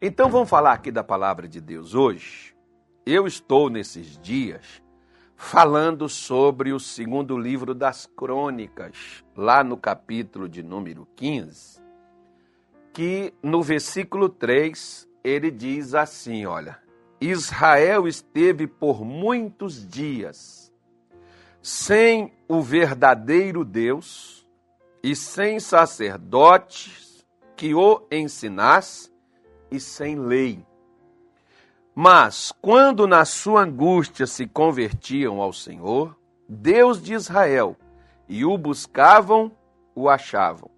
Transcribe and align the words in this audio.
Então 0.00 0.30
vamos 0.30 0.48
falar 0.48 0.74
aqui 0.74 0.92
da 0.92 1.02
palavra 1.02 1.48
de 1.48 1.60
Deus 1.60 1.92
hoje. 1.92 2.54
Eu 3.04 3.26
estou 3.26 3.68
nesses 3.68 4.16
dias 4.16 4.80
falando 5.34 6.08
sobre 6.08 6.72
o 6.72 6.78
segundo 6.78 7.36
livro 7.36 7.74
das 7.74 8.06
crônicas, 8.06 9.24
lá 9.36 9.64
no 9.64 9.76
capítulo 9.76 10.48
de 10.48 10.62
número 10.62 11.04
15, 11.16 11.82
que 12.92 13.34
no 13.42 13.60
versículo 13.60 14.28
3 14.28 15.08
ele 15.24 15.50
diz 15.50 15.96
assim: 15.96 16.46
olha, 16.46 16.78
Israel 17.20 18.06
esteve 18.06 18.68
por 18.68 19.04
muitos 19.04 19.84
dias 19.84 20.72
sem 21.60 22.32
o 22.46 22.62
verdadeiro 22.62 23.64
Deus 23.64 24.46
e 25.02 25.16
sem 25.16 25.58
sacerdotes 25.58 27.26
que 27.56 27.74
o 27.74 28.06
ensinasse 28.12 29.07
e 29.70 29.80
sem 29.80 30.18
lei. 30.18 30.64
Mas, 31.94 32.52
quando 32.62 33.06
na 33.06 33.24
sua 33.24 33.62
angústia 33.62 34.26
se 34.26 34.46
convertiam 34.46 35.40
ao 35.40 35.52
Senhor, 35.52 36.16
Deus 36.48 37.02
de 37.02 37.12
Israel, 37.12 37.76
e 38.28 38.44
o 38.44 38.56
buscavam, 38.56 39.50
o 39.94 40.08
achavam. 40.08 40.70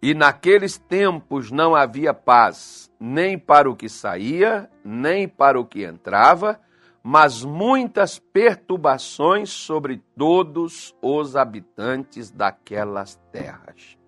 E 0.00 0.14
naqueles 0.14 0.78
tempos 0.78 1.50
não 1.50 1.74
havia 1.74 2.14
paz, 2.14 2.90
nem 2.98 3.38
para 3.38 3.68
o 3.68 3.76
que 3.76 3.88
saía, 3.88 4.70
nem 4.84 5.28
para 5.28 5.58
o 5.58 5.64
que 5.64 5.84
entrava, 5.84 6.60
mas 7.02 7.42
muitas 7.42 8.18
perturbações 8.18 9.50
sobre 9.50 10.02
todos 10.16 10.94
os 11.02 11.36
habitantes 11.36 12.30
daquelas 12.30 13.16
terras. 13.32 13.99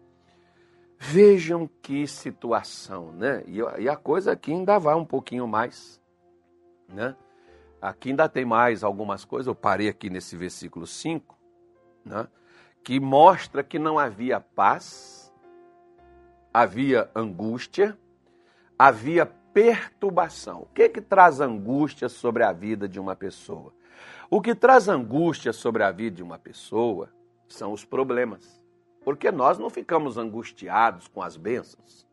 Vejam 1.04 1.68
que 1.82 2.06
situação, 2.06 3.10
né? 3.10 3.42
E, 3.48 3.88
a 3.88 3.96
coisa 3.96 4.30
aqui 4.30 4.52
ainda 4.52 4.78
vai 4.78 4.94
um 4.94 5.04
pouquinho 5.04 5.48
mais, 5.48 6.00
né? 6.88 7.16
Aqui 7.80 8.10
ainda 8.10 8.28
tem 8.28 8.44
mais 8.44 8.84
algumas 8.84 9.24
coisas, 9.24 9.48
eu 9.48 9.54
parei 9.54 9.88
aqui 9.88 10.08
nesse 10.08 10.36
versículo 10.36 10.86
5, 10.86 11.36
né? 12.04 12.28
Que 12.84 13.00
mostra 13.00 13.64
que 13.64 13.80
não 13.80 13.98
havia 13.98 14.38
paz, 14.38 15.34
havia 16.54 17.10
angústia, 17.16 17.98
havia 18.78 19.26
perturbação. 19.26 20.62
O 20.62 20.66
que 20.66 20.88
que 20.88 21.00
traz 21.00 21.40
angústia 21.40 22.08
sobre 22.08 22.44
a 22.44 22.52
vida 22.52 22.88
de 22.88 23.00
uma 23.00 23.16
pessoa? 23.16 23.74
O 24.30 24.40
que 24.40 24.54
traz 24.54 24.88
angústia 24.88 25.52
sobre 25.52 25.82
a 25.82 25.90
vida 25.90 26.14
de 26.14 26.22
uma 26.22 26.38
pessoa 26.38 27.12
são 27.48 27.72
os 27.72 27.84
problemas. 27.84 28.61
Porque 29.04 29.30
nós 29.30 29.58
não 29.58 29.68
ficamos 29.68 30.16
angustiados 30.16 31.08
com 31.08 31.22
as 31.22 31.36
bênçãos. 31.36 32.06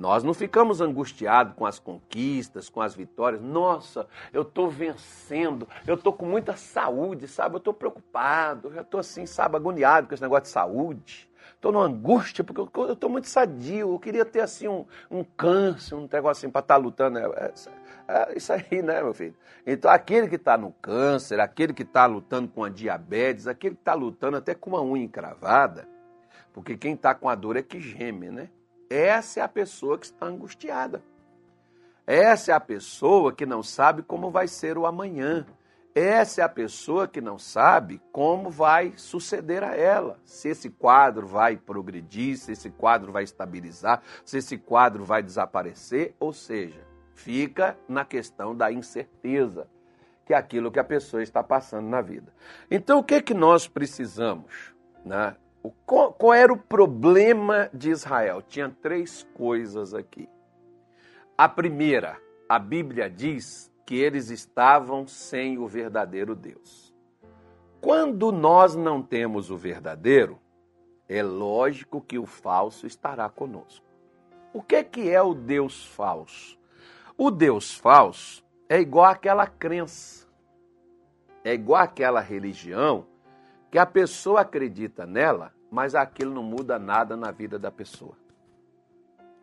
Nós 0.00 0.24
não 0.24 0.32
ficamos 0.32 0.80
angustiados 0.80 1.52
com 1.54 1.66
as 1.66 1.78
conquistas, 1.78 2.70
com 2.70 2.80
as 2.80 2.94
vitórias. 2.94 3.42
Nossa, 3.42 4.06
eu 4.32 4.42
estou 4.42 4.70
vencendo, 4.70 5.68
eu 5.86 5.94
estou 5.94 6.12
com 6.12 6.24
muita 6.24 6.56
saúde, 6.56 7.28
sabe? 7.28 7.56
Eu 7.56 7.58
estou 7.58 7.74
preocupado, 7.74 8.72
eu 8.74 8.80
estou 8.80 8.98
assim, 8.98 9.26
sabe, 9.26 9.56
agoniado 9.56 10.08
com 10.08 10.14
esse 10.14 10.22
negócio 10.22 10.44
de 10.44 10.48
saúde. 10.48 11.30
Estou 11.54 11.70
numa 11.70 11.84
angústia, 11.84 12.42
porque 12.42 12.58
eu 12.80 12.92
estou 12.94 13.10
muito 13.10 13.28
sadio. 13.28 13.92
Eu 13.92 13.98
queria 13.98 14.24
ter 14.24 14.40
assim 14.40 14.66
um, 14.66 14.86
um 15.10 15.22
câncer, 15.22 15.94
um 15.94 16.08
negócio 16.10 16.30
assim 16.30 16.50
para 16.50 16.60
estar 16.60 16.76
tá 16.76 16.80
lutando. 16.80 17.18
É, 17.18 17.24
é, 17.26 17.52
é, 18.08 18.36
isso 18.38 18.54
aí, 18.54 18.80
né, 18.82 19.02
meu 19.02 19.12
filho? 19.12 19.36
Então, 19.66 19.90
aquele 19.90 20.28
que 20.28 20.36
está 20.36 20.56
no 20.56 20.72
câncer, 20.72 21.38
aquele 21.38 21.74
que 21.74 21.82
está 21.82 22.06
lutando 22.06 22.48
com 22.48 22.64
a 22.64 22.70
diabetes, 22.70 23.46
aquele 23.46 23.74
que 23.74 23.82
está 23.82 23.92
lutando 23.92 24.38
até 24.38 24.54
com 24.54 24.70
uma 24.70 24.82
unha 24.82 25.04
encravada, 25.04 25.86
porque 26.52 26.76
quem 26.76 26.94
está 26.94 27.14
com 27.14 27.28
a 27.28 27.34
dor 27.34 27.56
é 27.56 27.62
que 27.62 27.80
geme, 27.80 28.30
né? 28.30 28.48
Essa 28.88 29.40
é 29.40 29.42
a 29.42 29.48
pessoa 29.48 29.98
que 29.98 30.06
está 30.06 30.26
angustiada. 30.26 31.02
Essa 32.06 32.50
é 32.50 32.54
a 32.54 32.60
pessoa 32.60 33.32
que 33.32 33.46
não 33.46 33.62
sabe 33.62 34.02
como 34.02 34.30
vai 34.30 34.48
ser 34.48 34.76
o 34.76 34.84
amanhã. 34.84 35.46
Essa 35.94 36.42
é 36.42 36.44
a 36.44 36.48
pessoa 36.48 37.06
que 37.06 37.20
não 37.20 37.38
sabe 37.38 38.00
como 38.12 38.50
vai 38.50 38.94
suceder 38.96 39.62
a 39.62 39.76
ela. 39.76 40.18
Se 40.24 40.48
esse 40.48 40.70
quadro 40.70 41.26
vai 41.26 41.56
progredir, 41.56 42.36
se 42.36 42.52
esse 42.52 42.70
quadro 42.70 43.12
vai 43.12 43.24
estabilizar, 43.24 44.02
se 44.24 44.38
esse 44.38 44.56
quadro 44.56 45.04
vai 45.04 45.22
desaparecer, 45.22 46.14
ou 46.18 46.32
seja, 46.32 46.80
fica 47.14 47.76
na 47.88 48.04
questão 48.04 48.56
da 48.56 48.72
incerteza, 48.72 49.68
que 50.24 50.32
é 50.32 50.36
aquilo 50.36 50.70
que 50.70 50.78
a 50.78 50.84
pessoa 50.84 51.22
está 51.22 51.42
passando 51.42 51.88
na 51.88 52.00
vida. 52.00 52.32
Então, 52.70 53.00
o 53.00 53.04
que, 53.04 53.20
que 53.20 53.34
nós 53.34 53.66
precisamos? 53.66 54.72
Né? 55.04 55.36
Qual, 55.84 56.12
qual 56.12 56.34
era 56.34 56.52
o 56.52 56.56
problema 56.56 57.68
de 57.72 57.90
Israel? 57.90 58.42
Tinha 58.42 58.74
três 58.82 59.26
coisas 59.34 59.92
aqui. 59.92 60.28
A 61.36 61.48
primeira, 61.48 62.18
a 62.48 62.58
Bíblia 62.58 63.10
diz 63.10 63.70
que 63.84 63.96
eles 63.96 64.30
estavam 64.30 65.06
sem 65.06 65.58
o 65.58 65.66
verdadeiro 65.66 66.34
Deus. 66.34 66.94
Quando 67.80 68.30
nós 68.30 68.74
não 68.74 69.02
temos 69.02 69.50
o 69.50 69.56
verdadeiro, 69.56 70.38
é 71.08 71.22
lógico 71.22 72.00
que 72.00 72.18
o 72.18 72.26
falso 72.26 72.86
estará 72.86 73.28
conosco. 73.28 73.84
O 74.52 74.62
que, 74.62 74.82
que 74.84 75.10
é 75.10 75.20
o 75.20 75.34
Deus 75.34 75.86
falso? 75.86 76.58
O 77.16 77.30
Deus 77.30 77.74
falso 77.74 78.44
é 78.68 78.80
igual 78.80 79.06
àquela 79.06 79.46
crença, 79.46 80.26
é 81.42 81.52
igual 81.52 81.82
àquela 81.82 82.20
religião 82.20 83.06
que 83.70 83.78
a 83.78 83.86
pessoa 83.86 84.40
acredita 84.40 85.06
nela, 85.06 85.52
mas 85.70 85.94
aquilo 85.94 86.34
não 86.34 86.42
muda 86.42 86.78
nada 86.78 87.16
na 87.16 87.30
vida 87.30 87.58
da 87.58 87.70
pessoa. 87.70 88.16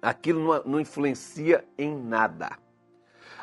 Aquilo 0.01 0.43
não, 0.43 0.63
não 0.63 0.79
influencia 0.79 1.63
em 1.77 1.95
nada. 1.95 2.57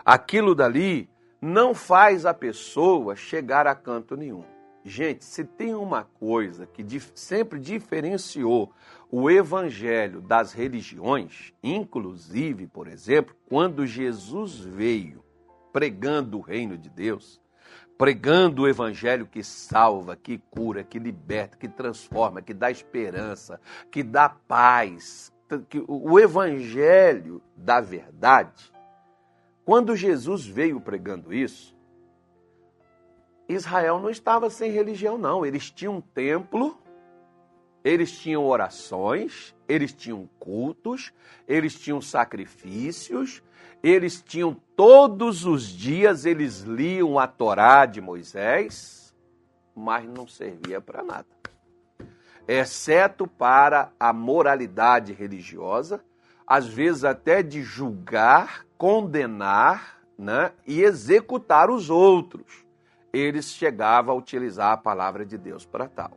Aquilo 0.05 0.55
dali 0.55 1.09
não 1.41 1.75
faz 1.75 2.27
a 2.27 2.35
pessoa 2.35 3.17
chegar 3.17 3.67
a 3.67 3.75
canto 3.75 4.17
nenhum. 4.17 4.45
Gente, 4.85 5.25
se 5.25 5.45
tem 5.45 5.75
uma 5.75 6.05
coisa 6.05 6.67
que 6.67 6.85
sempre 7.15 7.59
diferenciou 7.59 8.71
o 9.11 9.31
evangelho 9.31 10.21
das 10.21 10.53
religiões, 10.53 11.55
inclusive, 11.63 12.67
por 12.67 12.87
exemplo, 12.87 13.35
quando 13.49 13.87
Jesus 13.87 14.59
veio 14.59 15.25
pregando 15.73 16.39
o 16.39 16.43
reino 16.43 16.77
de 16.77 16.91
Deus, 16.91 17.41
pregando 17.97 18.63
o 18.63 18.69
evangelho 18.69 19.27
que 19.27 19.43
salva, 19.43 20.17
que 20.17 20.39
cura, 20.51 20.83
que 20.83 20.99
liberta, 20.99 21.57
que 21.57 21.69
transforma, 21.69 22.43
que 22.43 22.53
dá 22.53 22.71
esperança, 22.71 23.61
que 23.91 24.03
dá 24.03 24.29
paz, 24.29 25.33
que 25.69 25.85
o 25.87 26.19
evangelho 26.19 27.41
da 27.57 27.81
verdade. 27.81 28.73
Quando 29.65 29.97
Jesus 29.97 30.45
veio 30.47 30.81
pregando 30.81 31.33
isso, 31.33 31.75
Israel 33.49 34.01
não 34.01 34.11
estava 34.11 34.51
sem 34.51 34.71
religião 34.71 35.19
não, 35.19 35.45
eles 35.45 35.71
tinham 35.71 35.97
um 35.97 36.01
templo, 36.01 36.79
eles 37.85 38.19
tinham 38.19 38.47
orações, 38.47 39.55
eles 39.69 39.93
tinham 39.93 40.29
cultos, 40.41 41.13
eles 41.47 41.79
tinham 41.79 42.01
sacrifícios, 42.01 43.43
eles 43.83 44.23
tinham 44.23 44.57
todos 44.75 45.45
os 45.45 45.69
dias, 45.69 46.25
eles 46.25 46.63
liam 46.63 47.19
a 47.19 47.27
Torá 47.27 47.85
de 47.85 48.01
Moisés, 48.01 49.15
mas 49.77 50.09
não 50.09 50.27
servia 50.27 50.81
para 50.81 51.03
nada. 51.03 51.27
Exceto 52.49 53.27
para 53.27 53.93
a 54.01 54.13
moralidade 54.13 55.13
religiosa, 55.13 56.03
às 56.47 56.67
vezes 56.67 57.05
até 57.05 57.43
de 57.43 57.63
julgar, 57.63 58.65
condenar 58.79 60.01
né, 60.17 60.53
e 60.67 60.83
executar 60.83 61.71
os 61.71 61.91
outros. 61.91 62.65
Eles 63.13 63.47
chegavam 63.53 64.15
a 64.15 64.19
utilizar 64.19 64.73
a 64.73 64.77
palavra 64.77 65.25
de 65.25 65.37
Deus 65.37 65.67
para 65.67 65.89
tal. 65.89 66.17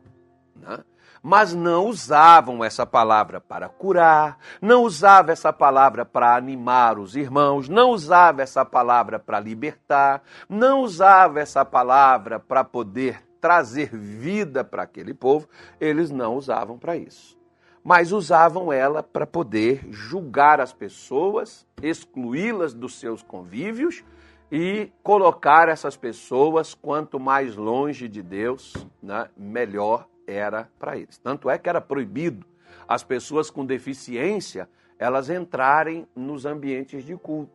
Né? 0.60 0.84
mas 1.22 1.54
não 1.54 1.86
usavam 1.86 2.64
essa 2.64 2.86
palavra 2.86 3.40
para 3.40 3.68
curar, 3.68 4.38
não 4.60 4.82
usava 4.82 5.32
essa 5.32 5.52
palavra 5.52 6.04
para 6.04 6.36
animar 6.36 6.98
os 6.98 7.16
irmãos, 7.16 7.68
não 7.68 7.90
usava 7.90 8.42
essa 8.42 8.64
palavra 8.64 9.18
para 9.18 9.40
libertar, 9.40 10.22
não 10.48 10.80
usava 10.80 11.40
essa 11.40 11.64
palavra 11.64 12.38
para 12.38 12.64
poder 12.64 13.22
trazer 13.40 13.90
vida 13.96 14.64
para 14.64 14.82
aquele 14.82 15.14
povo, 15.14 15.48
eles 15.80 16.10
não 16.10 16.36
usavam 16.36 16.78
para 16.78 16.96
isso. 16.96 17.36
Mas 17.82 18.12
usavam 18.12 18.72
ela 18.72 19.02
para 19.02 19.26
poder 19.26 19.86
julgar 19.90 20.60
as 20.60 20.72
pessoas, 20.72 21.66
excluí-las 21.80 22.74
dos 22.74 22.98
seus 22.98 23.22
convívios 23.22 24.04
e 24.50 24.90
colocar 25.02 25.68
essas 25.68 25.96
pessoas 25.96 26.74
quanto 26.74 27.20
mais 27.20 27.54
longe 27.54 28.08
de 28.08 28.22
Deus, 28.22 28.74
né, 29.02 29.28
melhor 29.36 30.06
era 30.28 30.70
para 30.78 30.96
eles. 30.96 31.18
Tanto 31.18 31.48
é 31.48 31.58
que 31.58 31.68
era 31.68 31.80
proibido 31.80 32.46
as 32.86 33.02
pessoas 33.02 33.50
com 33.50 33.64
deficiência 33.64 34.68
elas 34.98 35.30
entrarem 35.30 36.06
nos 36.14 36.44
ambientes 36.44 37.04
de 37.04 37.16
culto. 37.16 37.52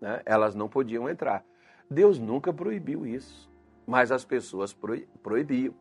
Né? 0.00 0.20
Elas 0.26 0.54
não 0.54 0.68
podiam 0.68 1.08
entrar. 1.08 1.44
Deus 1.88 2.18
nunca 2.18 2.52
proibiu 2.52 3.06
isso, 3.06 3.50
mas 3.86 4.10
as 4.10 4.24
pessoas 4.24 4.76
proibiam. 5.22 5.74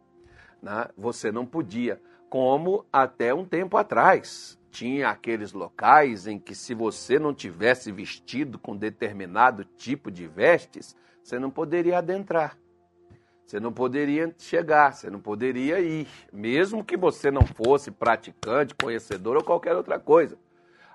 Né? 0.62 0.88
Você 0.95 1.31
não 1.31 1.45
podia, 1.45 2.00
como 2.30 2.86
até 2.94 3.33
um 3.33 3.45
tempo 3.45 3.78
atrás. 3.78 4.60
tinha 4.69 5.10
aqueles 5.10 5.51
locais 5.51 6.28
em 6.28 6.39
que 6.39 6.56
se 6.56 6.74
você 6.74 7.19
não 7.19 7.33
tivesse 7.33 7.92
vestido 7.92 8.57
com 8.57 8.78
determinado 8.78 9.66
tipo 9.66 10.10
de 10.10 10.25
vestes, 10.28 10.95
você 11.22 11.38
não 11.38 11.51
poderia 11.51 11.98
adentrar. 11.98 12.57
Você 13.51 13.59
não 13.59 13.74
poderia 13.74 14.33
chegar, 14.38 14.94
você 14.94 15.09
não 15.09 15.19
poderia 15.19 15.77
ir, 15.81 16.07
mesmo 16.31 16.86
que 16.86 16.95
você 16.95 17.30
não 17.30 17.45
fosse 17.45 17.92
praticante, 17.92 18.74
conhecedor 18.74 19.36
ou 19.36 19.44
qualquer 19.44 19.75
outra 19.75 20.00
coisa. 20.00 20.38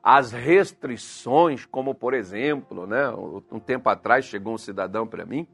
As 0.03 0.33
restrições, 0.33 1.67
como 1.67 1.95
por 1.95 2.15
exemplo, 2.15 2.87
né, 2.87 3.11
um 3.53 3.61
tempo 3.61 3.91
atrás 3.91 4.25
chegou 4.25 4.55
um 4.55 4.59
cidadão 4.59 5.07
para 5.07 5.27
mim 5.27 5.47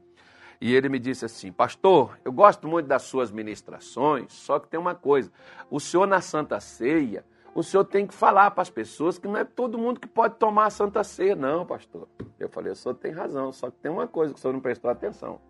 e 0.61 0.73
ele 0.73 0.87
me 0.87 0.97
disse 0.97 1.25
assim: 1.25 1.51
Pastor, 1.51 2.17
eu 2.23 2.31
gosto 2.31 2.69
muito 2.69 2.85
das 2.85 3.01
suas 3.01 3.31
ministrações, 3.31 4.31
só 4.31 4.57
que 4.57 4.69
tem 4.69 4.79
uma 4.79 4.95
coisa: 4.95 5.29
o 5.69 5.81
senhor 5.81 6.07
na 6.07 6.21
Santa 6.21 6.61
Ceia, 6.61 7.25
o 7.53 7.61
senhor 7.61 7.83
tem 7.83 8.07
que 8.07 8.13
falar 8.13 8.51
para 8.51 8.61
as 8.61 8.69
pessoas 8.69 9.19
que 9.19 9.27
não 9.27 9.35
é 9.35 9.43
todo 9.43 9.77
mundo 9.77 9.99
que 9.99 10.07
pode 10.07 10.35
tomar 10.35 10.67
a 10.67 10.69
Santa 10.69 11.03
Ceia, 11.03 11.35
não, 11.35 11.65
pastor. 11.65 12.07
Eu 12.39 12.47
falei: 12.47 12.71
O 12.71 12.75
senhor 12.77 12.95
tem 12.95 13.11
razão, 13.11 13.51
só 13.51 13.69
que 13.69 13.75
tem 13.79 13.91
uma 13.91 14.07
coisa 14.07 14.33
que 14.33 14.39
o 14.39 14.41
senhor 14.41 14.53
não 14.53 14.61
prestou 14.61 14.89
atenção. 14.89 15.41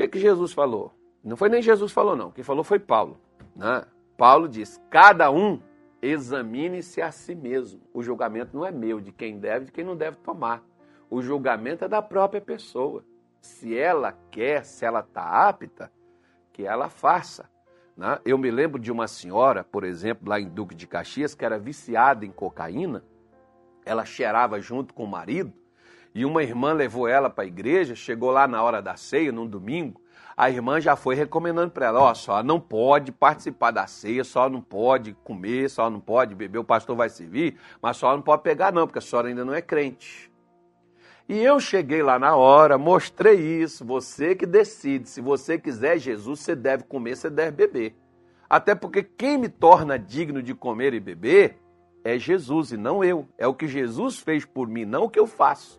Que, 0.00 0.08
que 0.08 0.18
Jesus 0.18 0.52
falou? 0.52 0.94
Não 1.22 1.36
foi 1.36 1.50
nem 1.50 1.60
Jesus 1.60 1.92
falou, 1.92 2.16
não. 2.16 2.30
Quem 2.30 2.42
falou 2.42 2.64
foi 2.64 2.78
Paulo. 2.78 3.20
Né? 3.54 3.84
Paulo 4.16 4.48
diz: 4.48 4.80
Cada 4.88 5.30
um 5.30 5.60
examine-se 6.00 7.02
a 7.02 7.12
si 7.12 7.34
mesmo. 7.34 7.82
O 7.92 8.02
julgamento 8.02 8.56
não 8.56 8.64
é 8.64 8.70
meu, 8.70 8.98
de 8.98 9.12
quem 9.12 9.38
deve 9.38 9.66
de 9.66 9.72
quem 9.72 9.84
não 9.84 9.94
deve 9.94 10.16
tomar. 10.18 10.64
O 11.10 11.20
julgamento 11.20 11.84
é 11.84 11.88
da 11.88 12.00
própria 12.00 12.40
pessoa. 12.40 13.04
Se 13.42 13.76
ela 13.76 14.16
quer, 14.30 14.64
se 14.64 14.86
ela 14.86 15.00
está 15.00 15.48
apta, 15.48 15.92
que 16.50 16.66
ela 16.66 16.88
faça. 16.88 17.50
Né? 17.94 18.18
Eu 18.24 18.38
me 18.38 18.50
lembro 18.50 18.80
de 18.80 18.90
uma 18.90 19.06
senhora, 19.06 19.62
por 19.62 19.84
exemplo, 19.84 20.30
lá 20.30 20.40
em 20.40 20.48
Duque 20.48 20.74
de 20.74 20.86
Caxias, 20.86 21.34
que 21.34 21.44
era 21.44 21.58
viciada 21.58 22.24
em 22.24 22.30
cocaína. 22.30 23.04
Ela 23.84 24.06
cheirava 24.06 24.60
junto 24.60 24.94
com 24.94 25.04
o 25.04 25.08
marido. 25.08 25.52
E 26.14 26.24
uma 26.24 26.42
irmã 26.42 26.72
levou 26.72 27.06
ela 27.06 27.30
para 27.30 27.44
a 27.44 27.46
igreja, 27.46 27.94
chegou 27.94 28.30
lá 28.30 28.48
na 28.48 28.62
hora 28.62 28.82
da 28.82 28.96
ceia, 28.96 29.30
num 29.30 29.46
domingo, 29.46 30.00
a 30.36 30.48
irmã 30.48 30.80
já 30.80 30.96
foi 30.96 31.14
recomendando 31.14 31.70
para 31.70 31.86
ela, 31.86 32.00
ó, 32.00 32.14
só 32.14 32.42
não 32.42 32.58
pode 32.58 33.12
participar 33.12 33.72
da 33.72 33.86
ceia, 33.86 34.24
só 34.24 34.48
não 34.48 34.62
pode 34.62 35.12
comer, 35.22 35.68
só 35.68 35.90
não 35.90 36.00
pode 36.00 36.34
beber, 36.34 36.58
o 36.58 36.64
pastor 36.64 36.96
vai 36.96 37.10
servir, 37.10 37.58
mas 37.82 37.98
só 37.98 38.14
não 38.14 38.22
pode 38.22 38.42
pegar 38.42 38.72
não, 38.72 38.86
porque 38.86 38.98
a 38.98 39.02
senhora 39.02 39.28
ainda 39.28 39.44
não 39.44 39.52
é 39.52 39.60
crente. 39.60 40.32
E 41.28 41.38
eu 41.38 41.60
cheguei 41.60 42.02
lá 42.02 42.18
na 42.18 42.34
hora, 42.34 42.78
mostrei 42.78 43.62
isso, 43.62 43.84
você 43.84 44.34
que 44.34 44.46
decide. 44.46 45.08
Se 45.08 45.20
você 45.20 45.58
quiser 45.58 45.98
Jesus, 45.98 46.40
você 46.40 46.56
deve 46.56 46.84
comer, 46.84 47.16
você 47.16 47.30
deve 47.30 47.52
beber. 47.52 47.94
Até 48.48 48.74
porque 48.74 49.02
quem 49.02 49.38
me 49.38 49.48
torna 49.48 49.98
digno 49.98 50.42
de 50.42 50.54
comer 50.54 50.92
e 50.94 50.98
beber 50.98 51.58
é 52.02 52.18
Jesus 52.18 52.72
e 52.72 52.76
não 52.76 53.04
eu. 53.04 53.28
É 53.38 53.46
o 53.46 53.54
que 53.54 53.68
Jesus 53.68 54.18
fez 54.18 54.44
por 54.44 54.66
mim, 54.66 54.84
não 54.84 55.04
o 55.04 55.08
que 55.10 55.20
eu 55.20 55.26
faço. 55.26 55.78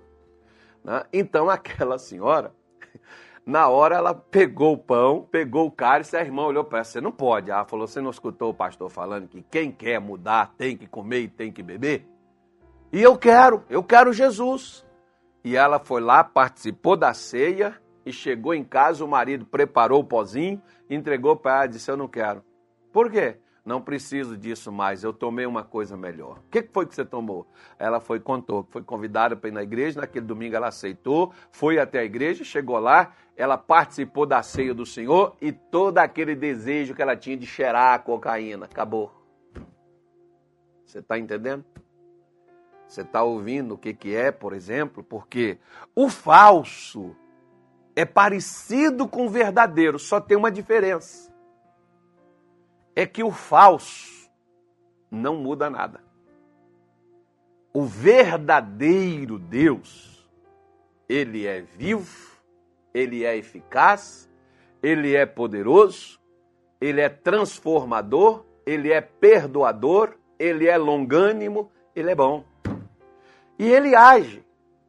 Né? 0.84 1.04
Então 1.12 1.50
aquela 1.50 1.98
senhora, 1.98 2.54
na 3.46 3.68
hora 3.68 3.96
ela 3.96 4.14
pegou 4.14 4.74
o 4.74 4.78
pão, 4.78 5.28
pegou 5.32 5.68
o 5.68 5.72
cálice, 5.72 6.16
a 6.16 6.22
irmã 6.22 6.46
olhou 6.46 6.64
para 6.64 6.80
ela, 6.80 6.86
você 6.86 7.02
não 7.02 7.12
pode. 7.12 7.52
Ela 7.52 7.66
falou, 7.66 7.88
você 7.88 8.02
não 8.02 8.12
escutou 8.12 8.50
o 8.50 8.54
pastor 8.54 8.90
falando 8.90 9.28
que 9.28 9.42
quem 9.44 9.72
quer 9.72 10.00
mudar 10.00 10.54
tem 10.58 10.78
que 10.78 10.88
comer 10.88 11.22
e 11.22 11.28
tem 11.28 11.52
que 11.52 11.64
beber? 11.64 12.08
E 12.92 13.02
eu 13.02 13.18
quero, 13.18 13.64
eu 13.70 13.84
quero 13.84 14.12
Jesus. 14.12 14.86
E 15.44 15.56
ela 15.56 15.80
foi 15.80 16.02
lá, 16.02 16.24
participou 16.24 16.96
da 16.96 17.14
ceia 17.14 17.76
e 18.06 18.12
chegou 18.12 18.54
em 18.54 18.64
casa, 18.64 19.04
o 19.04 19.08
marido 19.08 19.46
preparou 19.46 20.02
o 20.02 20.04
pozinho, 20.04 20.62
entregou 20.90 21.36
para 21.36 21.56
ela 21.56 21.66
e 21.66 21.70
disse: 21.70 21.90
Eu 21.90 21.98
não 21.98 22.08
quero. 22.08 22.44
Por 22.92 23.10
quê? 23.10 23.38
Não 23.64 23.80
preciso 23.80 24.36
disso 24.36 24.72
mais, 24.72 25.04
eu 25.04 25.14
tomei 25.14 25.46
uma 25.46 25.64
coisa 25.64 25.96
melhor. 25.96 26.40
O 26.40 26.50
que 26.50 26.64
foi 26.64 26.88
que 26.88 26.96
você 26.96 27.06
tomou? 27.06 27.46
Ela 27.78 28.00
foi 28.00 28.20
contou, 28.20 28.66
foi 28.72 28.82
convidada 28.82 29.36
para 29.36 29.50
ir 29.50 29.52
na 29.52 29.62
igreja, 29.62 30.02
naquele 30.02 30.26
domingo 30.26 30.56
ela 30.56 30.70
aceitou, 30.70 31.32
foi 31.52 31.78
até 31.78 32.00
a 32.00 32.04
igreja, 32.04 32.44
chegou 32.44 32.80
lá, 32.80 33.14
ela 33.38 33.60
participou 33.60 34.26
da 34.26 34.42
ceia 34.42 34.74
do 34.74 34.86
Senhor 34.86 35.36
e 35.40 35.52
todo 35.52 36.00
aquele 36.00 36.34
desejo 36.36 36.96
que 36.96 37.02
ela 37.04 37.16
tinha 37.16 37.38
de 37.38 37.46
cheirar 37.46 37.94
a 37.94 38.00
cocaína 38.00 38.66
acabou. 38.66 39.12
Você 40.84 41.00
está 41.00 41.20
entendendo? 41.20 41.64
Você 42.88 43.02
está 43.02 43.24
ouvindo 43.24 43.76
o 43.76 43.78
que, 43.78 43.94
que 43.94 44.14
é, 44.14 44.32
por 44.32 44.54
exemplo? 44.54 45.04
Porque 45.04 45.60
o 45.96 46.10
falso 46.10 47.16
é 47.96 48.06
parecido 48.06 49.08
com 49.08 49.28
o 49.28 49.30
verdadeiro, 49.30 50.00
só 50.00 50.20
tem 50.20 50.36
uma 50.36 50.52
diferença. 50.52 51.31
É 52.96 53.06
que 53.06 53.24
o 53.24 53.32
falso 53.32 54.30
não 55.10 55.38
muda 55.38 55.70
nada. 55.70 56.02
O 57.74 57.84
verdadeiro 57.84 59.40
Deus, 59.40 60.28
ele 61.08 61.46
é 61.46 61.62
vivo, 61.62 62.32
ele 62.94 63.24
é 63.24 63.38
eficaz, 63.38 64.30
ele 64.84 65.16
é 65.16 65.26
poderoso, 65.26 66.20
ele 66.80 67.00
é 67.00 67.10
transformador, 67.10 68.44
ele 68.66 68.92
é 68.92 69.00
perdoador, 69.00 70.18
ele 70.38 70.68
é 70.68 70.78
longânimo, 70.78 71.72
ele 71.96 72.12
é 72.12 72.16
bom. 72.16 72.44
E 73.58 73.70
ele 73.70 73.96
age, 73.96 74.44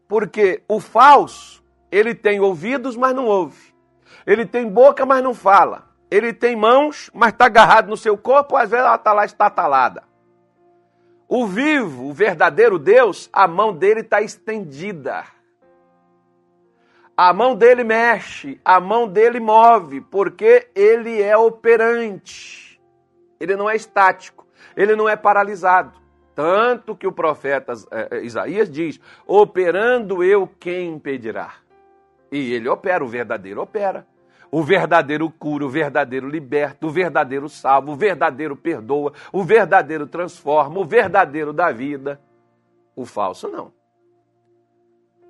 porque 0.09 0.63
o 0.67 0.81
falso, 0.81 1.63
ele 1.91 2.15
tem 2.15 2.41
ouvidos, 2.41 2.97
mas 2.97 3.15
não 3.15 3.27
ouve. 3.27 3.75
Ele 4.27 4.47
tem 4.47 4.69
boca, 4.69 5.05
mas 5.05 5.23
não 5.23 5.35
fala. 5.35 5.92
Ele 6.13 6.31
tem 6.31 6.55
mãos, 6.55 7.11
mas 7.15 7.33
está 7.33 7.47
agarrado 7.47 7.89
no 7.89 7.97
seu 7.97 8.19
corpo, 8.19 8.55
às 8.55 8.69
vezes 8.69 8.85
ela 8.85 8.97
está 8.97 9.15
lá 9.15 9.25
estatalada. 9.25 10.03
O 11.27 11.47
vivo, 11.47 12.11
o 12.11 12.13
verdadeiro 12.13 12.79
Deus, 12.79 13.31
a 13.33 13.49
mão 13.49 13.73
dele 13.73 14.01
está 14.01 14.21
estendida. 14.21 15.25
A 17.17 17.33
mão 17.33 17.57
dele 17.57 17.83
mexe, 17.83 18.61
a 18.63 18.79
mão 18.79 19.09
dele 19.09 19.41
move, 19.41 20.03
porque 20.03 20.69
ele 20.75 21.23
é 21.23 21.35
operante. 21.35 22.79
Ele 23.41 23.57
não 23.57 23.71
é 23.71 23.75
estático, 23.75 24.47
ele 24.77 24.95
não 24.95 25.09
é 25.09 25.17
paralisado. 25.17 25.99
Tanto 26.35 26.95
que 26.95 27.07
o 27.07 27.13
profeta 27.13 27.73
é, 27.91 28.19
é, 28.19 28.23
Isaías 28.23 28.71
diz: 28.71 29.01
operando 29.27 30.23
eu, 30.23 30.47
quem 30.61 30.91
impedirá? 30.91 31.55
E 32.31 32.53
ele 32.53 32.69
opera, 32.69 33.03
o 33.03 33.09
verdadeiro 33.09 33.63
opera. 33.63 34.12
O 34.55 34.63
verdadeiro 34.63 35.31
cura, 35.31 35.65
o 35.65 35.71
verdadeiro 35.71 36.29
liberta, 36.29 36.87
o 36.87 36.91
verdadeiro 36.91 37.49
salva, 37.49 37.91
o 37.91 37.97
verdadeiro 37.97 38.55
perdoa, 38.55 39.15
o 39.33 39.43
verdadeiro 39.43 40.07
transforma, 40.07 40.79
o 40.79 40.85
verdadeiro 40.85 41.55
dá 41.55 41.73
vida. 41.73 42.21
O 42.95 43.07
falso 43.07 43.49
não. 43.49 43.73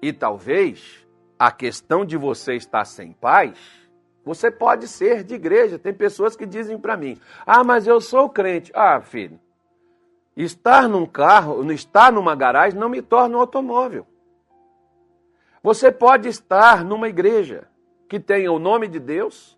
E 0.02 0.12
talvez 0.12 1.06
a 1.38 1.52
questão 1.52 2.04
de 2.04 2.16
você 2.16 2.54
estar 2.56 2.84
sem 2.84 3.12
paz, 3.12 3.56
você 4.24 4.50
pode 4.50 4.88
ser 4.88 5.22
de 5.22 5.34
igreja. 5.34 5.78
Tem 5.78 5.94
pessoas 5.94 6.34
que 6.34 6.44
dizem 6.44 6.76
para 6.76 6.96
mim: 6.96 7.16
ah, 7.46 7.62
mas 7.62 7.86
eu 7.86 8.00
sou 8.00 8.28
crente. 8.28 8.72
Ah, 8.74 9.00
filho, 9.00 9.38
Estar 10.36 10.88
num 10.88 11.06
carro, 11.06 11.70
estar 11.72 12.10
numa 12.10 12.34
garagem 12.34 12.78
não 12.78 12.88
me 12.88 13.02
torna 13.02 13.36
um 13.36 13.40
automóvel. 13.40 14.06
Você 15.62 15.92
pode 15.92 16.28
estar 16.28 16.84
numa 16.84 17.08
igreja 17.08 17.68
que 18.12 18.20
tenha 18.20 18.52
o 18.52 18.58
nome 18.58 18.88
de 18.88 19.00
Deus, 19.00 19.56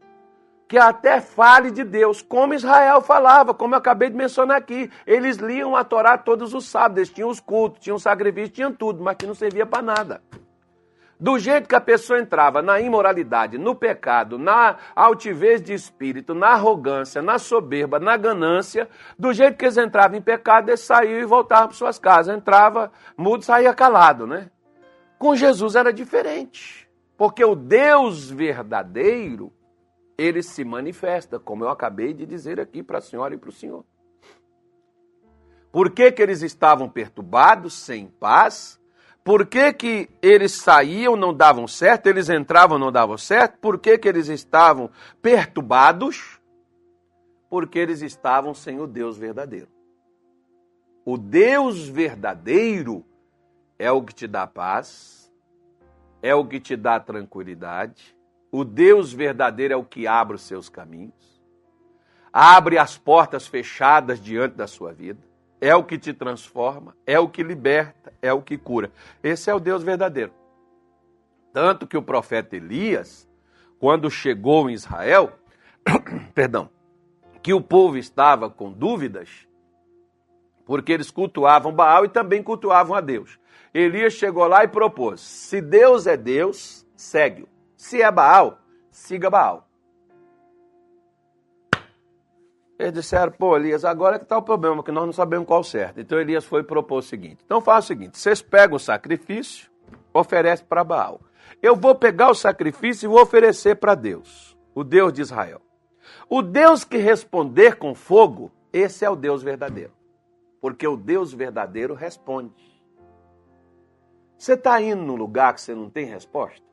que 0.69 0.79
até 0.79 1.21
fale 1.21 1.73
de 1.73 1.83
Deus, 1.83 2.23
como 2.23 2.55
Israel 2.55 3.01
falava, 3.01 3.53
como 3.53 3.75
eu 3.75 3.79
acabei 3.79 4.09
de 4.09 4.15
mencionar 4.15 4.59
aqui. 4.59 4.89
Eles 5.05 5.39
liam 5.39 5.75
a 5.75 5.83
Torá 5.83 6.17
todos 6.17 6.55
os 6.55 6.65
sábados, 6.65 6.99
eles 6.99 7.11
tinham 7.11 7.29
os 7.29 7.41
cultos, 7.41 7.83
tinham 7.83 7.99
sacrifício, 7.99 8.55
tinham 8.55 8.73
tudo, 8.73 9.03
mas 9.03 9.17
que 9.17 9.27
não 9.27 9.35
servia 9.35 9.67
para 9.67 9.83
nada. 9.83 10.23
Do 11.19 11.37
jeito 11.37 11.69
que 11.69 11.75
a 11.75 11.81
pessoa 11.81 12.21
entrava 12.21 12.63
na 12.63 12.81
imoralidade, 12.81 13.59
no 13.59 13.75
pecado, 13.75 14.39
na 14.39 14.77
altivez 14.95 15.61
de 15.61 15.73
espírito, 15.75 16.33
na 16.33 16.51
arrogância, 16.51 17.21
na 17.21 17.41
soberba, 17.41 17.99
na 17.99 18.17
ganância, 18.17 18.89
do 19.19 19.33
jeito 19.33 19.59
que 19.59 19.65
eles 19.65 19.77
entravam 19.77 20.17
em 20.17 20.23
pecado, 20.23 20.69
eles 20.69 20.79
saíam 20.79 21.19
e 21.19 21.25
voltavam 21.25 21.67
para 21.67 21.77
suas 21.77 21.99
casas. 21.99 22.37
Entrava 22.37 22.93
mudo, 23.17 23.43
saía 23.43 23.75
calado, 23.75 24.29
né? 24.29 24.49
Com 25.19 25.35
Jesus 25.35 25.75
era 25.75 25.93
diferente. 25.93 26.84
Porque 27.17 27.45
o 27.45 27.55
Deus 27.55 28.31
verdadeiro, 28.31 29.53
ele 30.19 30.43
se 30.43 30.65
manifesta, 30.65 31.39
como 31.39 31.65
eu 31.65 31.69
acabei 31.69 32.13
de 32.13 32.27
dizer 32.27 32.61
aqui 32.61 32.83
para 32.83 32.99
a 32.99 33.03
senhora 33.03 33.35
e 33.35 33.39
para 33.39 33.51
o 33.51 33.53
senhor. 33.53 33.85
Por 35.71 35.91
que, 35.91 36.13
que 36.13 36.23
eles 36.23 36.43
estavam 36.43 36.89
perturbados, 36.89 37.75
sem 37.75 38.07
paz? 38.07 38.81
Por 39.25 39.47
que, 39.47 39.73
que 39.73 40.11
eles 40.21 40.53
saíam, 40.53 41.17
não 41.17 41.33
davam 41.33 41.67
certo, 41.67 42.07
eles 42.07 42.29
entravam, 42.29 42.79
não 42.79 42.93
davam 42.93 43.17
certo? 43.17 43.59
Por 43.59 43.79
que, 43.79 43.97
que 43.97 44.07
eles 44.07 44.29
estavam 44.29 44.91
perturbados? 45.23 46.41
Porque 47.49 47.79
eles 47.79 48.03
estavam 48.03 48.53
sem 48.53 48.79
o 48.79 48.87
Deus 48.87 49.17
verdadeiro. 49.17 49.69
O 51.05 51.17
Deus 51.17 51.89
verdadeiro 51.89 53.05
é 53.79 53.91
o 53.91 54.03
que 54.03 54.15
te 54.15 54.27
dá 54.27 54.47
paz, 54.47 55.24
é 56.25 56.35
o 56.35 56.47
que 56.47 56.59
te 56.59 56.75
dá 56.75 56.99
tranquilidade. 56.99 58.17
O 58.51 58.65
Deus 58.65 59.13
verdadeiro 59.13 59.75
é 59.75 59.77
o 59.77 59.85
que 59.85 60.07
abre 60.07 60.37
os 60.37 60.43
seus 60.43 60.71
caminhos. 60.71 61.13
abre 62.33 62.79
as 62.79 62.97
portas 62.97 63.47
fechadas 63.47 64.19
diante 64.19 64.57
da 64.57 64.67
sua 64.67 64.91
vida, 64.91 65.21
é 65.61 65.73
o 65.77 65.85
que 65.85 65.99
te 65.99 66.15
transforma, 66.15 66.97
é 67.07 67.21
o 67.21 67.29
que 67.29 67.43
liberta, 67.43 68.13
é 68.23 68.33
o 68.33 68.41
que 68.41 68.57
cura. 68.57 68.91
Esse 69.23 69.51
é 69.51 69.55
o 69.55 69.61
Deus 69.61 69.83
verdadeiro. 69.83 70.33
Tanto 71.53 71.87
que 71.87 71.97
o 71.97 72.03
profeta 72.03 72.57
Elias, 72.57 73.29
quando 73.79 74.11
chegou 74.11 74.71
em 74.71 74.73
Israel, 74.73 75.31
perdão, 76.35 76.71
que 77.43 77.53
o 77.53 77.61
povo 77.61 77.99
estava 77.99 78.49
com 78.49 78.73
dúvidas, 78.73 79.29
porque 80.65 80.91
eles 80.91 81.11
cultuavam 81.11 81.71
Baal 81.71 82.07
e 82.07 82.09
também 82.09 82.43
cultuavam 82.43 82.97
a 82.97 83.03
Deus. 83.03 83.39
Elias 83.75 84.13
chegou 84.13 84.47
lá 84.47 84.63
e 84.63 84.69
propôs: 84.69 85.21
se 85.21 85.61
Deus 85.61 86.07
é 86.07 86.17
Deus, 86.17 86.87
segue-o. 86.97 87.49
Se 87.77 88.01
é 88.01 88.11
Baal, 88.11 88.61
siga 88.89 89.29
Baal. 89.29 89.69
Eles 92.79 92.93
disseram, 92.93 93.33
pô, 93.33 93.57
Elias, 93.57 93.85
agora 93.85 94.17
é 94.17 94.19
que 94.19 94.25
está 94.25 94.37
o 94.37 94.43
problema, 94.43 94.83
que 94.83 94.91
nós 94.91 95.07
não 95.07 95.13
sabemos 95.13 95.47
qual 95.47 95.63
certo. 95.63 96.01
Então 96.01 96.21
Elias 96.21 96.45
foi 96.45 96.63
propor 96.63 96.99
o 96.99 97.03
seguinte: 97.03 97.43
então 97.45 97.61
faz 97.61 97.85
o 97.85 97.89
seguinte, 97.89 98.17
vocês 98.17 98.41
pegam 98.41 98.77
o 98.77 98.81
sacrifício, 98.81 99.69
oferecem 100.13 100.67
para 100.67 100.85
Baal. 100.85 101.21
Eu 101.61 101.75
vou 101.75 101.95
pegar 101.95 102.31
o 102.31 102.35
sacrifício 102.35 103.07
e 103.07 103.09
vou 103.09 103.21
oferecer 103.21 103.77
para 103.77 103.95
Deus, 103.95 104.57
o 104.75 104.85
Deus 104.85 105.13
de 105.13 105.23
Israel. 105.23 105.61
O 106.29 106.43
Deus 106.43 106.85
que 106.85 106.97
responder 106.97 107.77
com 107.77 107.95
fogo, 107.95 108.53
esse 108.73 109.05
é 109.05 109.11
o 109.11 109.17
Deus 109.17 109.43
verdadeiro. 109.43 109.93
Porque 110.61 110.87
o 110.87 110.97
Deus 110.97 111.33
verdadeiro 111.33 111.95
responde. 111.95 112.74
Você 114.39 114.55
está 114.55 114.81
indo 114.81 115.03
num 115.03 115.17
lugar 115.17 115.55
que 115.55 115.61
você 115.61 115.75
não 115.75 115.89
tem 115.89 116.05
resposta? 116.05 116.65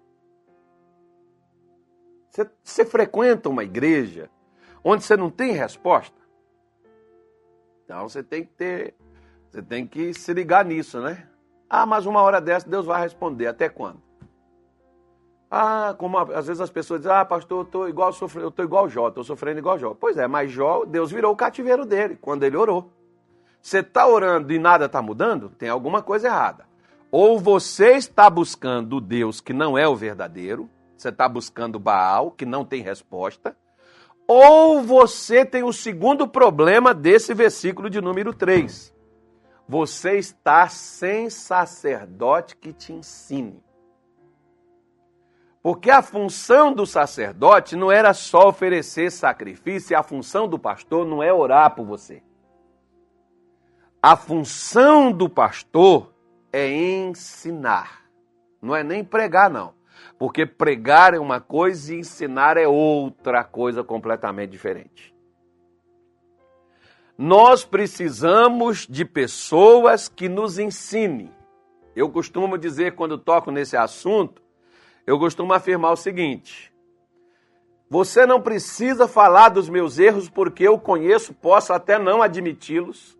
Você, 2.29 2.49
você 2.63 2.85
frequenta 2.85 3.49
uma 3.49 3.63
igreja 3.63 4.29
onde 4.83 5.03
você 5.03 5.17
não 5.17 5.29
tem 5.29 5.51
resposta? 5.51 6.19
Então 7.83 8.07
você 8.07 8.23
tem 8.23 8.43
que 8.43 8.51
ter, 8.53 8.95
você 9.49 9.61
tem 9.61 9.85
que 9.85 10.13
se 10.13 10.33
ligar 10.33 10.63
nisso, 10.63 11.01
né? 11.01 11.27
Ah, 11.69 11.85
mas 11.85 12.05
uma 12.05 12.21
hora 12.21 12.39
dessa 12.39 12.69
Deus 12.69 12.85
vai 12.85 13.01
responder. 13.01 13.47
Até 13.47 13.69
quando? 13.69 14.01
Ah, 15.49 15.93
como 15.97 16.17
às 16.17 16.47
vezes 16.47 16.61
as 16.61 16.69
pessoas 16.69 17.01
dizem, 17.01 17.13
ah, 17.13 17.25
pastor, 17.25 17.59
eu 17.59 17.63
estou 17.63 17.89
igual, 17.89 18.11
eu 18.35 18.47
estou 18.47 18.63
igual 18.63 18.87
Jó, 18.87 19.09
estou 19.09 19.23
sofrendo 19.23 19.59
igual 19.59 19.77
Jó. 19.77 19.93
Pois 19.93 20.17
é, 20.17 20.25
mas 20.25 20.49
Jó, 20.49 20.85
Deus 20.85 21.11
virou 21.11 21.33
o 21.33 21.35
cativeiro 21.35 21.85
dele 21.85 22.17
quando 22.19 22.43
ele 22.43 22.55
orou. 22.55 22.89
Você 23.61 23.79
está 23.79 24.07
orando 24.07 24.51
e 24.53 24.57
nada 24.57 24.85
está 24.85 25.01
mudando? 25.01 25.49
Tem 25.49 25.67
alguma 25.67 26.01
coisa 26.01 26.27
errada. 26.27 26.70
Ou 27.11 27.37
você 27.37 27.97
está 27.97 28.29
buscando 28.29 29.01
Deus 29.01 29.41
que 29.41 29.51
não 29.51 29.77
é 29.77 29.85
o 29.85 29.95
verdadeiro, 29.95 30.69
você 30.95 31.09
está 31.09 31.27
buscando 31.27 31.77
Baal, 31.77 32.31
que 32.31 32.45
não 32.45 32.63
tem 32.63 32.81
resposta, 32.81 33.55
ou 34.25 34.81
você 34.81 35.45
tem 35.45 35.61
o 35.61 35.73
segundo 35.73 36.25
problema 36.25 36.93
desse 36.93 37.33
versículo 37.33 37.89
de 37.89 37.99
número 37.99 38.33
3. 38.33 38.95
Você 39.67 40.17
está 40.17 40.69
sem 40.69 41.29
sacerdote 41.29 42.55
que 42.55 42.71
te 42.71 42.93
ensine. 42.93 43.61
Porque 45.61 45.91
a 45.91 46.01
função 46.01 46.73
do 46.73 46.85
sacerdote 46.85 47.75
não 47.75 47.91
era 47.91 48.13
só 48.13 48.47
oferecer 48.47 49.11
sacrifício, 49.11 49.97
a 49.97 50.01
função 50.01 50.47
do 50.47 50.57
pastor 50.57 51.05
não 51.05 51.21
é 51.21 51.31
orar 51.31 51.75
por 51.75 51.85
você. 51.85 52.23
A 54.01 54.15
função 54.15 55.11
do 55.11 55.29
pastor 55.29 56.11
é 56.51 56.69
ensinar. 56.69 58.01
Não 58.61 58.75
é 58.75 58.83
nem 58.83 59.03
pregar, 59.03 59.49
não. 59.49 59.73
Porque 60.17 60.45
pregar 60.45 61.13
é 61.13 61.19
uma 61.19 61.39
coisa 61.39 61.93
e 61.93 61.99
ensinar 61.99 62.57
é 62.57 62.67
outra 62.67 63.43
coisa 63.43 63.83
completamente 63.83 64.51
diferente. 64.51 65.13
Nós 67.17 67.63
precisamos 67.63 68.87
de 68.87 69.05
pessoas 69.05 70.07
que 70.07 70.27
nos 70.27 70.57
ensinem. 70.57 71.31
Eu 71.95 72.09
costumo 72.09 72.57
dizer, 72.57 72.95
quando 72.95 73.17
toco 73.17 73.51
nesse 73.51 73.77
assunto, 73.77 74.41
eu 75.05 75.19
costumo 75.19 75.53
afirmar 75.53 75.91
o 75.91 75.97
seguinte: 75.97 76.73
você 77.89 78.25
não 78.25 78.41
precisa 78.41 79.07
falar 79.07 79.49
dos 79.49 79.67
meus 79.69 79.99
erros 79.99 80.29
porque 80.29 80.65
eu 80.65 80.79
conheço, 80.79 81.33
posso 81.33 81.73
até 81.73 81.99
não 81.99 82.21
admiti-los. 82.21 83.17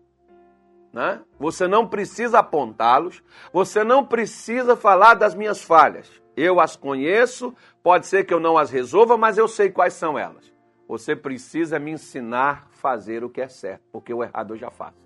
Né? 0.92 1.20
Você 1.38 1.66
não 1.66 1.86
precisa 1.86 2.40
apontá-los, 2.40 3.22
você 3.52 3.82
não 3.82 4.04
precisa 4.04 4.76
falar 4.76 5.14
das 5.14 5.34
minhas 5.34 5.62
falhas. 5.62 6.10
Eu 6.36 6.60
as 6.60 6.76
conheço, 6.76 7.54
pode 7.82 8.06
ser 8.06 8.24
que 8.24 8.34
eu 8.34 8.40
não 8.40 8.58
as 8.58 8.70
resolva, 8.70 9.16
mas 9.16 9.38
eu 9.38 9.48
sei 9.48 9.70
quais 9.70 9.94
são 9.94 10.18
elas. 10.18 10.52
Você 10.86 11.16
precisa 11.16 11.78
me 11.78 11.92
ensinar 11.92 12.68
a 12.70 12.76
fazer 12.76 13.24
o 13.24 13.30
que 13.30 13.40
é 13.40 13.48
certo, 13.48 13.82
porque 13.90 14.12
o 14.12 14.22
errado 14.22 14.54
eu 14.54 14.58
já 14.58 14.70
faço. 14.70 15.00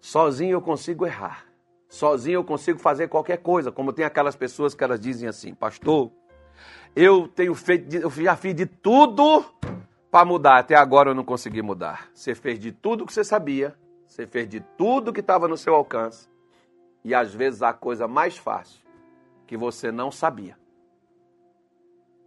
Sozinho 0.00 0.52
eu 0.52 0.60
consigo 0.60 1.06
errar. 1.06 1.46
Sozinho 1.88 2.36
eu 2.36 2.44
consigo 2.44 2.78
fazer 2.78 3.08
qualquer 3.08 3.38
coisa, 3.38 3.72
como 3.72 3.92
tem 3.92 4.04
aquelas 4.04 4.36
pessoas 4.36 4.74
que 4.74 4.84
elas 4.84 5.00
dizem 5.00 5.28
assim, 5.28 5.54
pastor, 5.54 6.10
eu 6.94 7.28
tenho 7.28 7.54
feito, 7.54 7.94
eu 7.94 8.10
já 8.10 8.36
fiz 8.36 8.54
de 8.54 8.66
tudo 8.66 9.44
para 10.10 10.24
mudar, 10.24 10.58
até 10.58 10.74
agora 10.74 11.10
eu 11.10 11.14
não 11.14 11.24
consegui 11.24 11.62
mudar. 11.62 12.08
Você 12.12 12.34
fez 12.34 12.58
de 12.58 12.72
tudo 12.72 13.06
que 13.06 13.12
você 13.12 13.24
sabia, 13.24 13.74
você 14.14 14.28
fez 14.28 14.48
de 14.48 14.60
tudo 14.60 15.12
que 15.12 15.18
estava 15.18 15.48
no 15.48 15.56
seu 15.56 15.74
alcance, 15.74 16.28
e 17.02 17.12
às 17.12 17.34
vezes 17.34 17.62
a 17.62 17.72
coisa 17.72 18.06
mais 18.06 18.38
fácil 18.38 18.80
que 19.44 19.56
você 19.56 19.90
não 19.90 20.12
sabia. 20.12 20.56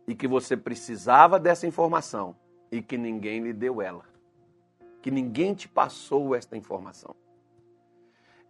E 0.05 0.13
que 0.13 0.27
você 0.27 0.57
precisava 0.57 1.39
dessa 1.39 1.65
informação 1.65 2.35
e 2.69 2.81
que 2.81 2.97
ninguém 2.97 3.41
lhe 3.41 3.53
deu 3.53 3.81
ela, 3.81 4.03
que 5.01 5.09
ninguém 5.09 5.53
te 5.53 5.69
passou 5.69 6.35
esta 6.35 6.57
informação. 6.57 7.15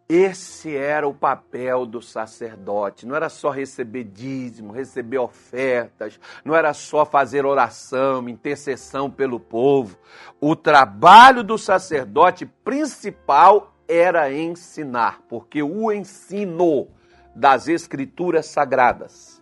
Esse 0.09 0.73
era 0.73 1.05
o 1.05 1.13
papel 1.13 1.85
do 1.85 2.01
sacerdote. 2.01 3.05
Não 3.05 3.13
era 3.13 3.27
só 3.27 3.49
receber 3.49 4.05
dízimo, 4.05 4.71
receber 4.71 5.17
ofertas, 5.17 6.17
não 6.45 6.55
era 6.55 6.73
só 6.73 7.05
fazer 7.05 7.45
oração, 7.45 8.29
intercessão 8.29 9.11
pelo 9.11 9.37
povo. 9.37 9.97
O 10.39 10.55
trabalho 10.55 11.43
do 11.43 11.57
sacerdote 11.57 12.45
principal 12.45 13.75
era 13.85 14.31
ensinar, 14.31 15.21
porque 15.27 15.61
o 15.61 15.91
ensino 15.91 16.87
das 17.35 17.67
escrituras 17.67 18.45
sagradas 18.45 19.36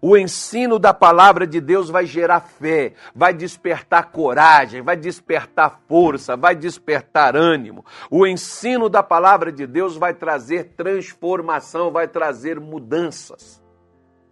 o 0.00 0.16
ensino 0.16 0.78
da 0.78 0.94
palavra 0.94 1.46
de 1.46 1.60
Deus 1.60 1.88
vai 1.88 2.06
gerar 2.06 2.40
fé, 2.40 2.94
vai 3.14 3.32
despertar 3.32 4.10
coragem, 4.10 4.82
vai 4.82 4.96
despertar 4.96 5.80
força, 5.88 6.36
vai 6.36 6.54
despertar 6.54 7.36
ânimo. 7.36 7.84
O 8.10 8.26
ensino 8.26 8.88
da 8.88 9.02
palavra 9.02 9.50
de 9.50 9.66
Deus 9.66 9.96
vai 9.96 10.14
trazer 10.14 10.74
transformação, 10.76 11.90
vai 11.90 12.06
trazer 12.08 12.60
mudanças 12.60 13.62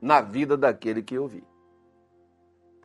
na 0.01 0.21
vida 0.21 0.57
daquele 0.57 1.03
que 1.03 1.19
ouvir. 1.19 1.45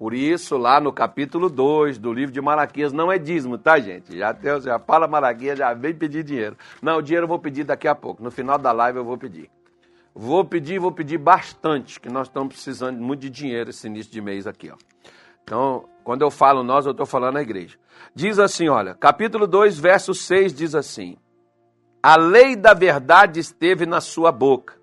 Por 0.02 0.16
isso, 0.16 0.58
lá 0.58 0.82
no 0.82 0.92
capítulo 0.92 1.48
2 1.48 2.00
do 2.00 2.12
livro 2.12 2.34
de 2.34 2.42
Malaquias, 2.42 2.92
não 2.92 3.12
é 3.12 3.20
dízimo, 3.20 3.56
tá, 3.56 3.80
gente? 3.80 4.18
Já, 4.18 4.36
já 4.60 4.80
fala 4.80 5.08
Malaquias, 5.08 5.60
já 5.60 5.76
vem 5.76 5.94
pedir 5.94 6.24
dinheiro. 6.24 6.58
Não, 6.82 6.98
o 6.98 7.02
dinheiro 7.04 7.26
eu 7.26 7.28
vou 7.28 7.38
pedir 7.38 7.66
daqui 7.66 7.88
a 7.88 7.94
pouco. 7.94 8.24
No 8.24 8.32
final 8.32 8.58
da 8.58 8.72
live 8.72 8.98
eu 8.98 9.06
vou 9.06 9.16
pedir. 9.16 9.48
Vou 10.14 10.44
pedir, 10.44 10.78
vou 10.78 10.92
pedir 10.92 11.18
bastante, 11.18 12.00
que 12.00 12.10
nós 12.10 12.28
estamos 12.28 12.54
precisando 12.54 13.00
muito 13.00 13.22
de 13.22 13.30
dinheiro 13.30 13.70
esse 13.70 13.88
início 13.88 14.12
de 14.12 14.22
mês 14.22 14.46
aqui. 14.46 14.70
Ó. 14.70 14.76
Então, 15.44 15.86
quando 16.04 16.22
eu 16.22 16.30
falo 16.30 16.64
nós, 16.64 16.86
eu 16.86 16.92
estou 16.92 17.06
falando 17.06 17.38
a 17.38 17.42
igreja. 17.42 17.78
Diz 18.14 18.38
assim, 18.38 18.68
olha, 18.68 18.94
capítulo 18.94 19.48
2, 19.48 19.80
verso 19.80 20.14
6 20.14 20.54
diz 20.54 20.76
assim: 20.76 21.18
A 22.04 22.18
lei 22.18 22.56
da 22.56 22.74
verdade 22.74 23.40
esteve 23.40 23.86
na 23.86 24.02
sua 24.02 24.32
boca, 24.32 24.76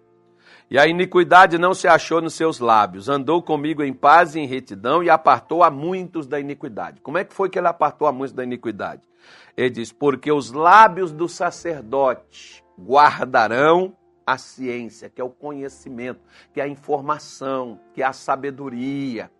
e 0.71 0.79
a 0.79 0.87
iniquidade 0.87 1.59
não 1.59 1.75
se 1.75 1.87
achou 1.87 2.23
nos 2.23 2.35
seus 2.35 2.59
lábios. 2.59 3.09
Andou 3.09 3.43
comigo 3.43 3.83
em 3.83 3.93
paz 3.93 4.35
e 4.35 4.41
em 4.41 4.47
retidão 4.47 5.03
e 5.03 5.11
apartou 5.11 5.63
a 5.63 5.71
muitos 5.71 6.27
da 6.27 6.39
iniquidade. 6.41 7.01
Como 7.01 7.19
é 7.19 7.25
que 7.25 7.35
foi 7.35 7.49
que 7.49 7.59
ele 7.59 7.69
apartou 7.69 8.07
a 8.07 8.13
muitos 8.13 8.35
da 8.35 8.45
iniquidade? 8.45 9.03
Ele 9.57 9.71
diz: 9.71 9.93
Porque 9.93 10.31
os 10.31 10.53
lábios 10.53 11.13
do 11.13 11.29
sacerdote 11.29 12.65
guardarão 12.79 13.95
a 14.29 14.37
ciência, 14.37 15.09
que 15.09 15.21
é 15.21 15.25
o 15.25 15.31
conhecimento, 15.31 16.21
que 16.53 16.61
é 16.61 16.65
a 16.65 16.69
informação, 16.69 17.81
que 17.95 18.03
é 18.03 18.07
a 18.07 18.13
sabedoria. 18.13 19.31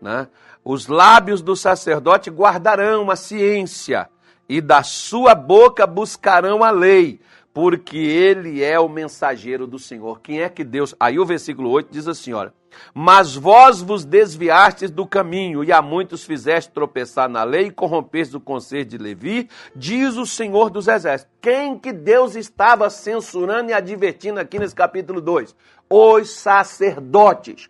Né? 0.00 0.26
Os 0.64 0.86
lábios 0.86 1.42
do 1.42 1.54
sacerdote 1.54 2.30
guardarão 2.30 3.10
a 3.10 3.16
ciência, 3.16 4.08
e 4.48 4.60
da 4.60 4.82
sua 4.82 5.34
boca 5.34 5.86
buscarão 5.86 6.64
a 6.64 6.70
lei, 6.70 7.20
porque 7.52 7.98
ele 7.98 8.62
é 8.62 8.78
o 8.78 8.88
mensageiro 8.88 9.66
do 9.66 9.78
Senhor. 9.78 10.20
Quem 10.20 10.40
é 10.40 10.48
que 10.48 10.64
Deus. 10.64 10.94
Aí 10.98 11.18
o 11.18 11.26
versículo 11.26 11.70
8 11.70 11.88
diz 11.90 12.08
assim: 12.08 12.32
olha. 12.32 12.52
Mas 12.94 13.34
vós 13.34 13.82
vos 13.82 14.02
desviastes 14.02 14.90
do 14.90 15.06
caminho, 15.06 15.62
e 15.62 15.70
a 15.70 15.82
muitos 15.82 16.24
fizeste 16.24 16.72
tropeçar 16.72 17.28
na 17.28 17.44
lei, 17.44 17.66
e 17.66 17.70
corrompeste 17.70 18.34
o 18.34 18.40
conselho 18.40 18.86
de 18.86 18.96
Levi, 18.96 19.48
diz 19.76 20.16
o 20.16 20.24
Senhor 20.24 20.70
dos 20.70 20.88
Exércitos. 20.88 21.34
Quem 21.40 21.78
que 21.78 21.92
Deus 21.92 22.34
estava 22.34 22.88
censurando 22.88 23.70
e 23.70 23.74
advertindo 23.74 24.40
aqui 24.40 24.58
nesse 24.58 24.74
capítulo 24.74 25.20
2? 25.20 25.54
Os 25.90 26.30
sacerdotes. 26.30 27.68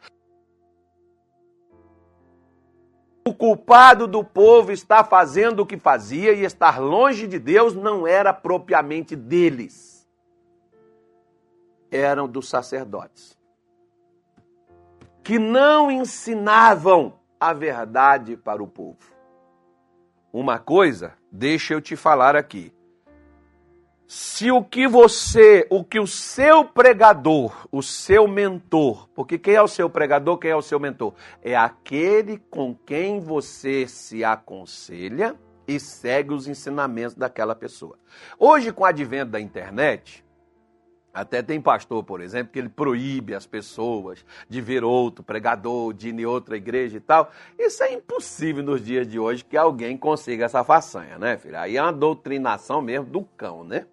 O 3.25 3.33
culpado 3.33 4.07
do 4.07 4.25
povo 4.25 4.73
está 4.73 5.05
fazendo 5.05 5.61
o 5.61 5.67
que 5.67 5.77
fazia 5.77 6.33
e 6.33 6.45
estar 6.45 6.81
longe 6.81 7.27
de 7.27 7.39
Deus 7.39 7.75
não 7.75 8.07
era 8.07 8.33
propriamente 8.33 9.15
deles. 9.15 10.09
Eram 11.91 12.29
dos 12.29 12.49
sacerdotes. 12.49 13.39
Que 15.23 15.39
não 15.39 15.91
ensinavam 15.91 17.21
a 17.39 17.53
verdade 17.53 18.37
para 18.37 18.63
o 18.63 18.67
povo. 18.67 19.15
Uma 20.33 20.59
coisa, 20.59 21.15
deixa 21.31 21.75
eu 21.75 21.81
te 21.81 21.95
falar 21.95 22.35
aqui 22.35 22.73
se 24.15 24.53
o 24.53 24.63
que 24.63 24.87
você, 24.87 25.67
o 25.71 25.83
que 25.83 25.99
o 25.99 26.07
seu 26.07 26.67
pregador, 26.67 27.67
o 27.73 27.83
seu 27.83 28.29
mentor, 28.29 29.09
porque 29.15 29.39
quem 29.39 29.55
é 29.55 29.63
o 29.63 29.67
seu 29.67 29.89
pregador, 29.89 30.37
quem 30.37 30.51
é 30.51 30.55
o 30.55 30.61
seu 30.61 30.79
mentor? 30.79 31.15
É 31.41 31.57
aquele 31.57 32.37
com 32.51 32.75
quem 32.75 33.21
você 33.21 33.89
se 33.89 34.23
aconselha 34.23 35.35
e 35.67 35.81
segue 35.81 36.35
os 36.35 36.47
ensinamentos 36.47 37.15
daquela 37.15 37.55
pessoa. 37.55 37.99
Hoje, 38.39 38.71
com 38.71 38.83
o 38.83 38.85
advento 38.85 39.31
da 39.31 39.41
internet, 39.41 40.23
até 41.15 41.43
tem 41.43 41.59
pastor, 41.59 42.05
por 42.05 42.21
exemplo, 42.21 42.53
que 42.53 42.59
ele 42.59 42.69
proíbe 42.69 43.35
as 43.35 43.47
pessoas 43.47 44.23
de 44.47 44.61
ver 44.61 44.85
outro 44.85 45.25
pregador, 45.25 45.95
de 45.95 46.11
ir 46.11 46.21
em 46.21 46.27
outra 46.27 46.59
igreja 46.59 46.99
e 46.99 47.01
tal. 47.01 47.31
Isso 47.59 47.83
é 47.83 47.95
impossível 47.95 48.63
nos 48.63 48.85
dias 48.85 49.09
de 49.09 49.19
hoje 49.19 49.43
que 49.43 49.57
alguém 49.57 49.97
consiga 49.97 50.45
essa 50.45 50.63
façanha, 50.63 51.19
né, 51.19 51.39
filho? 51.39 51.57
Aí 51.57 51.79
é 51.79 51.83
uma 51.83 51.95
doutrinação 51.95 52.83
mesmo 52.83 53.07
do 53.07 53.25
cão, 53.25 53.65
né? 53.65 53.87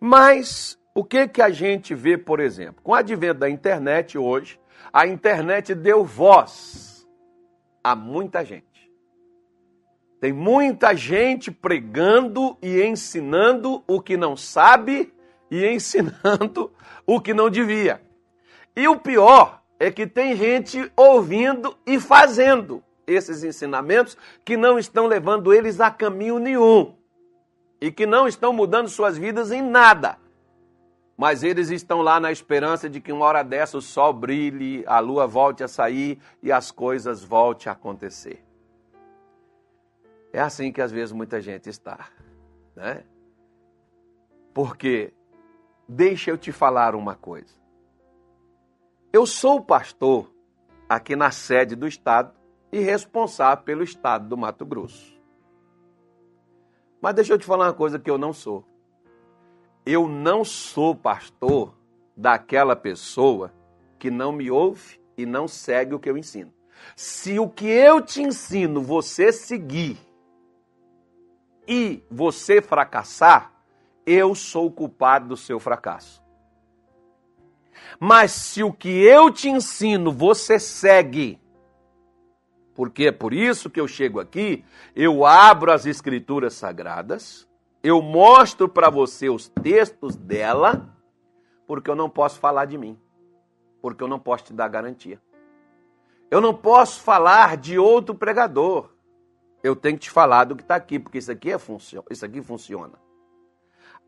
Mas 0.00 0.78
o 0.94 1.04
que, 1.04 1.28
que 1.28 1.40
a 1.40 1.50
gente 1.50 1.94
vê, 1.94 2.18
por 2.18 2.40
exemplo? 2.40 2.82
Com 2.82 2.90
o 2.90 2.94
advento 2.94 3.40
da 3.40 3.48
internet 3.48 4.18
hoje, 4.18 4.58
a 4.92 5.06
internet 5.06 5.74
deu 5.74 6.04
voz 6.04 7.06
a 7.84 7.94
muita 7.94 8.44
gente. 8.44 8.66
Tem 10.20 10.32
muita 10.32 10.96
gente 10.96 11.52
pregando 11.52 12.58
e 12.60 12.82
ensinando 12.82 13.82
o 13.86 14.00
que 14.00 14.16
não 14.16 14.36
sabe 14.36 15.12
e 15.48 15.64
ensinando 15.66 16.72
o 17.06 17.20
que 17.20 17.32
não 17.32 17.48
devia. 17.48 18.02
E 18.74 18.88
o 18.88 18.98
pior 18.98 19.62
é 19.78 19.92
que 19.92 20.04
tem 20.04 20.34
gente 20.34 20.90
ouvindo 20.96 21.76
e 21.86 22.00
fazendo 22.00 22.82
esses 23.06 23.44
ensinamentos 23.44 24.18
que 24.44 24.56
não 24.56 24.78
estão 24.78 25.06
levando 25.06 25.54
eles 25.54 25.80
a 25.80 25.92
caminho 25.92 26.40
nenhum 26.40 26.97
e 27.80 27.90
que 27.92 28.06
não 28.06 28.26
estão 28.26 28.52
mudando 28.52 28.88
suas 28.88 29.16
vidas 29.16 29.50
em 29.50 29.62
nada. 29.62 30.18
Mas 31.16 31.42
eles 31.42 31.70
estão 31.70 32.00
lá 32.00 32.20
na 32.20 32.30
esperança 32.30 32.88
de 32.88 33.00
que 33.00 33.12
uma 33.12 33.24
hora 33.24 33.42
dessa 33.42 33.76
o 33.76 33.82
sol 33.82 34.12
brilhe, 34.12 34.84
a 34.86 35.00
lua 35.00 35.26
volte 35.26 35.64
a 35.64 35.68
sair 35.68 36.18
e 36.42 36.52
as 36.52 36.70
coisas 36.70 37.24
voltem 37.24 37.68
a 37.68 37.72
acontecer. 37.72 38.44
É 40.32 40.40
assim 40.40 40.70
que 40.70 40.80
às 40.80 40.92
vezes 40.92 41.12
muita 41.12 41.40
gente 41.40 41.68
está, 41.68 42.08
né? 42.76 43.02
Porque 44.54 45.12
deixa 45.88 46.30
eu 46.30 46.38
te 46.38 46.52
falar 46.52 46.94
uma 46.94 47.16
coisa. 47.16 47.58
Eu 49.12 49.26
sou 49.26 49.60
pastor 49.60 50.32
aqui 50.88 51.16
na 51.16 51.30
sede 51.30 51.74
do 51.74 51.88
estado 51.88 52.32
e 52.70 52.78
responsável 52.78 53.64
pelo 53.64 53.82
estado 53.82 54.28
do 54.28 54.36
Mato 54.36 54.64
Grosso. 54.64 55.17
Mas 57.00 57.14
deixa 57.14 57.32
eu 57.32 57.38
te 57.38 57.46
falar 57.46 57.66
uma 57.66 57.74
coisa 57.74 57.98
que 57.98 58.10
eu 58.10 58.18
não 58.18 58.32
sou. 58.32 58.64
Eu 59.86 60.08
não 60.08 60.44
sou 60.44 60.94
pastor 60.94 61.74
daquela 62.16 62.74
pessoa 62.74 63.52
que 63.98 64.10
não 64.10 64.32
me 64.32 64.50
ouve 64.50 65.00
e 65.16 65.24
não 65.24 65.48
segue 65.48 65.94
o 65.94 65.98
que 65.98 66.10
eu 66.10 66.16
ensino. 66.16 66.52
Se 66.94 67.38
o 67.38 67.48
que 67.48 67.66
eu 67.66 68.00
te 68.00 68.22
ensino 68.22 68.82
você 68.82 69.32
seguir 69.32 69.98
e 71.66 72.02
você 72.10 72.62
fracassar, 72.62 73.52
eu 74.06 74.34
sou 74.34 74.66
o 74.66 74.70
culpado 74.70 75.28
do 75.28 75.36
seu 75.36 75.60
fracasso. 75.60 76.22
Mas 78.00 78.32
se 78.32 78.62
o 78.62 78.72
que 78.72 78.88
eu 78.88 79.30
te 79.30 79.48
ensino 79.48 80.12
você 80.12 80.58
segue 80.58 81.40
porque 82.78 83.06
é 83.06 83.10
por 83.10 83.34
isso 83.34 83.68
que 83.68 83.80
eu 83.80 83.88
chego 83.88 84.20
aqui, 84.20 84.64
eu 84.94 85.26
abro 85.26 85.72
as 85.72 85.84
escrituras 85.84 86.54
sagradas, 86.54 87.44
eu 87.82 88.00
mostro 88.00 88.68
para 88.68 88.88
você 88.88 89.28
os 89.28 89.48
textos 89.48 90.14
dela, 90.14 90.88
porque 91.66 91.90
eu 91.90 91.96
não 91.96 92.08
posso 92.08 92.38
falar 92.38 92.66
de 92.66 92.78
mim, 92.78 92.96
porque 93.82 94.00
eu 94.00 94.06
não 94.06 94.20
posso 94.20 94.44
te 94.44 94.52
dar 94.52 94.68
garantia. 94.68 95.20
Eu 96.30 96.40
não 96.40 96.54
posso 96.54 97.00
falar 97.00 97.56
de 97.56 97.80
outro 97.80 98.14
pregador. 98.14 98.90
Eu 99.60 99.74
tenho 99.74 99.96
que 99.96 100.04
te 100.04 100.10
falar 100.12 100.44
do 100.44 100.54
que 100.54 100.62
está 100.62 100.76
aqui, 100.76 101.00
porque 101.00 101.18
isso 101.18 101.32
aqui, 101.32 101.50
é 101.50 101.58
funcio 101.58 102.04
isso 102.08 102.24
aqui 102.24 102.40
funciona 102.40 103.07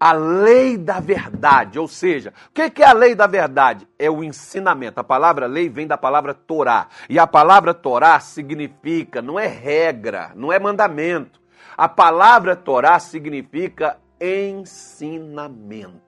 a 0.00 0.12
lei 0.12 0.78
da 0.78 0.98
verdade. 0.98 1.78
Ou 1.78 1.86
seja, 1.86 2.32
o 2.48 2.52
que 2.52 2.82
é 2.82 2.86
a 2.86 2.94
lei 2.94 3.14
da 3.14 3.26
verdade? 3.26 3.86
É 3.98 4.10
o 4.10 4.24
ensinamento. 4.24 4.98
A 4.98 5.04
palavra 5.04 5.46
lei 5.46 5.68
vem 5.68 5.86
da 5.86 5.98
palavra 5.98 6.32
Torá. 6.32 6.88
E 7.08 7.18
a 7.18 7.26
palavra 7.26 7.74
Torá 7.74 8.18
significa, 8.18 9.20
não 9.20 9.38
é 9.38 9.46
regra, 9.46 10.32
não 10.34 10.50
é 10.50 10.58
mandamento. 10.58 11.38
A 11.76 11.86
palavra 11.86 12.56
Torá 12.56 12.98
significa 12.98 13.98
ensinamento. 14.18 16.00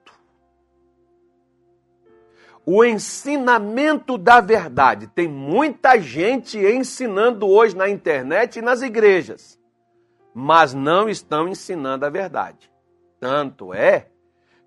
O 2.65 2.83
ensinamento 2.83 4.17
da 4.17 4.41
verdade. 4.41 5.05
Tem 5.07 5.27
muita 5.27 5.99
gente 5.99 6.57
ensinando 6.57 7.47
hoje 7.47 7.75
na 7.75 7.89
internet 7.89 8.57
e 8.57 8.61
nas 8.61 8.81
igrejas, 8.81 9.59
mas 10.33 10.73
não 10.73 11.09
estão 11.09 11.47
ensinando 11.47 12.05
a 12.05 12.09
verdade. 12.09 12.72
Tanto 13.23 13.73
é 13.73 14.07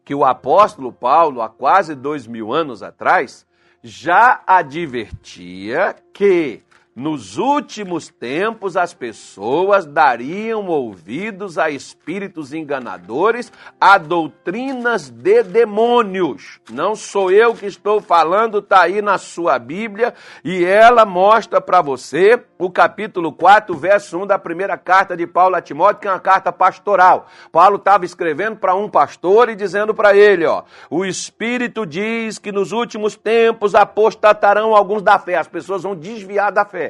que 0.02 0.14
o 0.14 0.24
apóstolo 0.24 0.90
Paulo, 0.90 1.42
há 1.42 1.48
quase 1.50 1.94
dois 1.94 2.26
mil 2.26 2.54
anos 2.54 2.82
atrás, 2.82 3.46
já 3.82 4.42
advertia 4.46 5.94
que 6.10 6.62
nos 6.96 7.36
últimos 7.36 8.08
tempos, 8.08 8.74
as 8.74 8.94
pessoas 8.94 9.84
dariam 9.84 10.66
ouvidos 10.66 11.58
a 11.58 11.68
espíritos 11.68 12.54
enganadores, 12.54 13.52
a 13.78 13.98
doutrinas 13.98 15.10
de 15.10 15.42
demônios. 15.42 16.58
Não 16.70 16.96
sou 16.96 17.30
eu 17.30 17.54
que 17.54 17.66
estou 17.66 18.00
falando, 18.00 18.60
está 18.60 18.80
aí 18.80 19.02
na 19.02 19.18
sua 19.18 19.58
Bíblia, 19.58 20.14
e 20.42 20.64
ela 20.64 21.04
mostra 21.04 21.60
para 21.60 21.82
você 21.82 22.42
o 22.58 22.70
capítulo 22.70 23.30
4, 23.30 23.76
verso 23.76 24.18
1 24.18 24.26
da 24.26 24.38
primeira 24.38 24.78
carta 24.78 25.14
de 25.14 25.26
Paulo 25.26 25.56
a 25.56 25.60
Timóteo, 25.60 26.00
que 26.00 26.08
é 26.08 26.10
uma 26.10 26.18
carta 26.18 26.50
pastoral. 26.50 27.26
Paulo 27.52 27.76
estava 27.76 28.06
escrevendo 28.06 28.56
para 28.56 28.74
um 28.74 28.88
pastor 28.88 29.50
e 29.50 29.54
dizendo 29.54 29.92
para 29.92 30.16
ele: 30.16 30.46
ó, 30.46 30.62
o 30.88 31.04
Espírito 31.04 31.84
diz 31.84 32.38
que 32.38 32.50
nos 32.50 32.72
últimos 32.72 33.16
tempos 33.16 33.74
apostatarão 33.74 34.74
alguns 34.74 35.02
da 35.02 35.18
fé, 35.18 35.36
as 35.36 35.46
pessoas 35.46 35.82
vão 35.82 35.94
desviar 35.94 36.50
da 36.50 36.64
fé. 36.64 36.85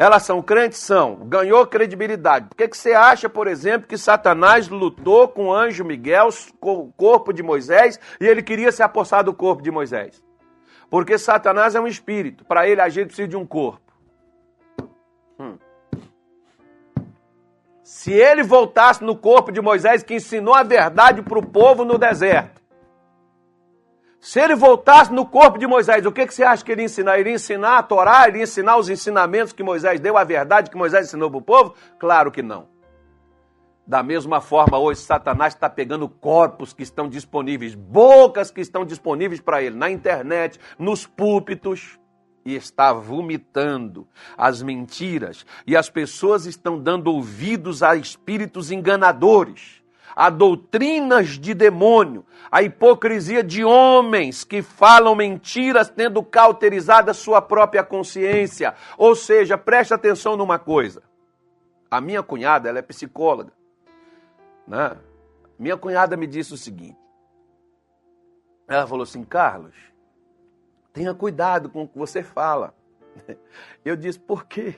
Elas 0.00 0.22
são 0.22 0.40
crentes? 0.40 0.78
São. 0.78 1.16
Ganhou 1.26 1.66
credibilidade. 1.66 2.48
Por 2.48 2.56
que, 2.56 2.68
que 2.68 2.78
você 2.78 2.94
acha, 2.94 3.28
por 3.28 3.46
exemplo, 3.46 3.86
que 3.86 3.98
Satanás 3.98 4.66
lutou 4.66 5.28
com 5.28 5.48
o 5.48 5.54
anjo 5.54 5.84
Miguel, 5.84 6.30
com 6.58 6.78
o 6.78 6.92
corpo 6.92 7.34
de 7.34 7.42
Moisés, 7.42 8.00
e 8.18 8.26
ele 8.26 8.42
queria 8.42 8.72
se 8.72 8.82
apossar 8.82 9.22
do 9.22 9.34
corpo 9.34 9.62
de 9.62 9.70
Moisés? 9.70 10.24
Porque 10.88 11.18
Satanás 11.18 11.74
é 11.74 11.80
um 11.82 11.86
espírito. 11.86 12.46
Para 12.46 12.66
ele, 12.66 12.80
a 12.80 12.88
gente 12.88 13.08
precisa 13.08 13.28
de 13.28 13.36
um 13.36 13.44
corpo. 13.44 13.92
Hum. 15.38 15.58
Se 17.82 18.10
ele 18.10 18.42
voltasse 18.42 19.04
no 19.04 19.14
corpo 19.14 19.52
de 19.52 19.60
Moisés, 19.60 20.02
que 20.02 20.14
ensinou 20.14 20.54
a 20.54 20.62
verdade 20.62 21.20
para 21.20 21.38
o 21.38 21.46
povo 21.46 21.84
no 21.84 21.98
deserto, 21.98 22.59
se 24.20 24.38
ele 24.38 24.54
voltasse 24.54 25.10
no 25.10 25.24
corpo 25.24 25.58
de 25.58 25.66
Moisés, 25.66 26.04
o 26.04 26.12
que, 26.12 26.26
que 26.26 26.34
você 26.34 26.44
acha 26.44 26.62
que 26.62 26.70
ele 26.70 26.82
ia 26.82 26.86
ensinar? 26.86 27.18
Ele 27.18 27.30
ia 27.30 27.36
ensinar 27.36 27.78
a 27.78 27.82
Torá? 27.82 28.28
Ele 28.28 28.38
ia 28.38 28.44
ensinar 28.44 28.76
os 28.76 28.90
ensinamentos 28.90 29.52
que 29.52 29.62
Moisés 29.62 29.98
deu, 29.98 30.18
a 30.18 30.24
verdade 30.24 30.70
que 30.70 30.76
Moisés 30.76 31.06
ensinou 31.06 31.30
para 31.30 31.38
o 31.38 31.42
povo? 31.42 31.74
Claro 31.98 32.30
que 32.30 32.42
não. 32.42 32.68
Da 33.86 34.02
mesma 34.02 34.40
forma, 34.42 34.78
hoje 34.78 35.00
Satanás 35.00 35.54
está 35.54 35.70
pegando 35.70 36.06
corpos 36.06 36.74
que 36.74 36.82
estão 36.82 37.08
disponíveis, 37.08 37.74
bocas 37.74 38.50
que 38.50 38.60
estão 38.60 38.84
disponíveis 38.84 39.40
para 39.40 39.62
ele, 39.62 39.74
na 39.74 39.90
internet, 39.90 40.60
nos 40.78 41.06
púlpitos, 41.06 41.98
e 42.44 42.54
está 42.54 42.92
vomitando 42.92 44.06
as 44.36 44.62
mentiras, 44.62 45.46
e 45.66 45.76
as 45.76 45.88
pessoas 45.88 46.44
estão 46.44 46.78
dando 46.78 47.12
ouvidos 47.12 47.82
a 47.82 47.96
espíritos 47.96 48.70
enganadores 48.70 49.79
a 50.14 50.30
doutrinas 50.30 51.38
de 51.38 51.54
demônio, 51.54 52.24
a 52.50 52.62
hipocrisia 52.62 53.42
de 53.42 53.64
homens 53.64 54.44
que 54.44 54.62
falam 54.62 55.14
mentiras 55.14 55.88
tendo 55.88 56.22
cauterizado 56.22 57.10
a 57.10 57.14
sua 57.14 57.40
própria 57.40 57.82
consciência. 57.84 58.74
Ou 58.98 59.14
seja, 59.14 59.56
preste 59.56 59.94
atenção 59.94 60.36
numa 60.36 60.58
coisa. 60.58 61.02
A 61.90 62.00
minha 62.00 62.22
cunhada, 62.22 62.68
ela 62.68 62.78
é 62.78 62.82
psicóloga. 62.82 63.52
Né? 64.66 64.96
Minha 65.58 65.76
cunhada 65.76 66.16
me 66.16 66.26
disse 66.26 66.54
o 66.54 66.56
seguinte. 66.56 66.98
Ela 68.68 68.86
falou 68.86 69.02
assim, 69.02 69.24
Carlos, 69.24 69.74
tenha 70.92 71.12
cuidado 71.12 71.68
com 71.68 71.82
o 71.82 71.88
que 71.88 71.98
você 71.98 72.22
fala. 72.22 72.74
Eu 73.84 73.96
disse, 73.96 74.18
por 74.18 74.46
quê? 74.46 74.76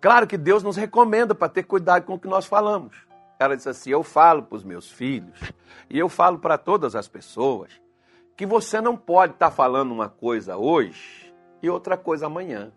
Claro 0.00 0.26
que 0.26 0.36
Deus 0.36 0.62
nos 0.62 0.76
recomenda 0.76 1.34
para 1.34 1.48
ter 1.48 1.64
cuidado 1.64 2.04
com 2.04 2.14
o 2.14 2.18
que 2.18 2.28
nós 2.28 2.46
falamos. 2.46 3.09
Ela 3.40 3.56
disse 3.56 3.70
assim: 3.70 3.90
Eu 3.90 4.02
falo 4.02 4.42
para 4.42 4.56
os 4.56 4.62
meus 4.62 4.90
filhos 4.92 5.40
e 5.88 5.98
eu 5.98 6.10
falo 6.10 6.38
para 6.38 6.58
todas 6.58 6.94
as 6.94 7.08
pessoas 7.08 7.72
que 8.36 8.44
você 8.44 8.82
não 8.82 8.96
pode 8.96 9.32
estar 9.32 9.48
tá 9.48 9.54
falando 9.54 9.92
uma 9.92 10.10
coisa 10.10 10.58
hoje 10.58 11.34
e 11.62 11.70
outra 11.70 11.96
coisa 11.96 12.26
amanhã. 12.26 12.70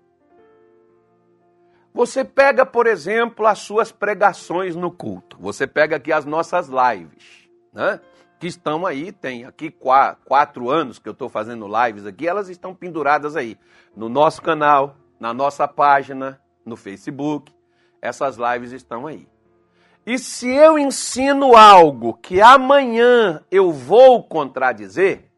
Você 1.94 2.24
pega, 2.24 2.66
por 2.66 2.88
exemplo, 2.88 3.46
as 3.46 3.60
suas 3.60 3.92
pregações 3.92 4.76
no 4.76 4.90
culto. 4.90 5.38
Você 5.40 5.68
pega 5.68 5.98
aqui 5.98 6.12
as 6.12 6.26
nossas 6.26 6.68
lives, 6.70 7.48
né? 7.72 8.00
Que 8.40 8.48
estão 8.48 8.86
aí, 8.86 9.12
tem 9.12 9.46
aqui 9.46 9.70
quatro 9.70 10.70
anos 10.70 10.98
que 10.98 11.08
eu 11.08 11.14
estou 11.14 11.30
fazendo 11.30 11.68
lives 11.68 12.06
aqui, 12.06 12.28
elas 12.28 12.50
estão 12.50 12.74
penduradas 12.74 13.36
aí 13.36 13.58
no 13.96 14.10
nosso 14.10 14.42
canal, 14.42 14.96
na 15.20 15.34
nossa 15.34 15.68
página, 15.68 16.42
no 16.66 16.76
Facebook. 16.76 17.54
Essas 18.02 18.38
lives 18.38 18.72
estão 18.72 19.08
aí. 19.08 19.28
E 20.06 20.18
se 20.18 20.50
eu 20.50 20.78
ensino 20.78 21.56
algo 21.56 22.14
que 22.16 22.42
amanhã 22.42 23.44
eu 23.50 23.72
vou 23.72 24.22
contradizer, 24.22 25.32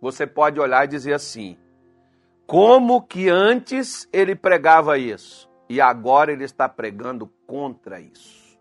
você 0.00 0.26
pode 0.26 0.58
olhar 0.58 0.84
e 0.84 0.88
dizer 0.88 1.14
assim: 1.14 1.56
como 2.46 3.02
que 3.02 3.28
antes 3.28 4.08
ele 4.12 4.34
pregava 4.34 4.98
isso 4.98 5.48
e 5.68 5.80
agora 5.80 6.32
ele 6.32 6.44
está 6.44 6.68
pregando 6.68 7.30
contra 7.46 8.00
isso? 8.00 8.58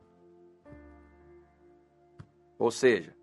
Ou 2.60 2.70
seja, 2.70 3.16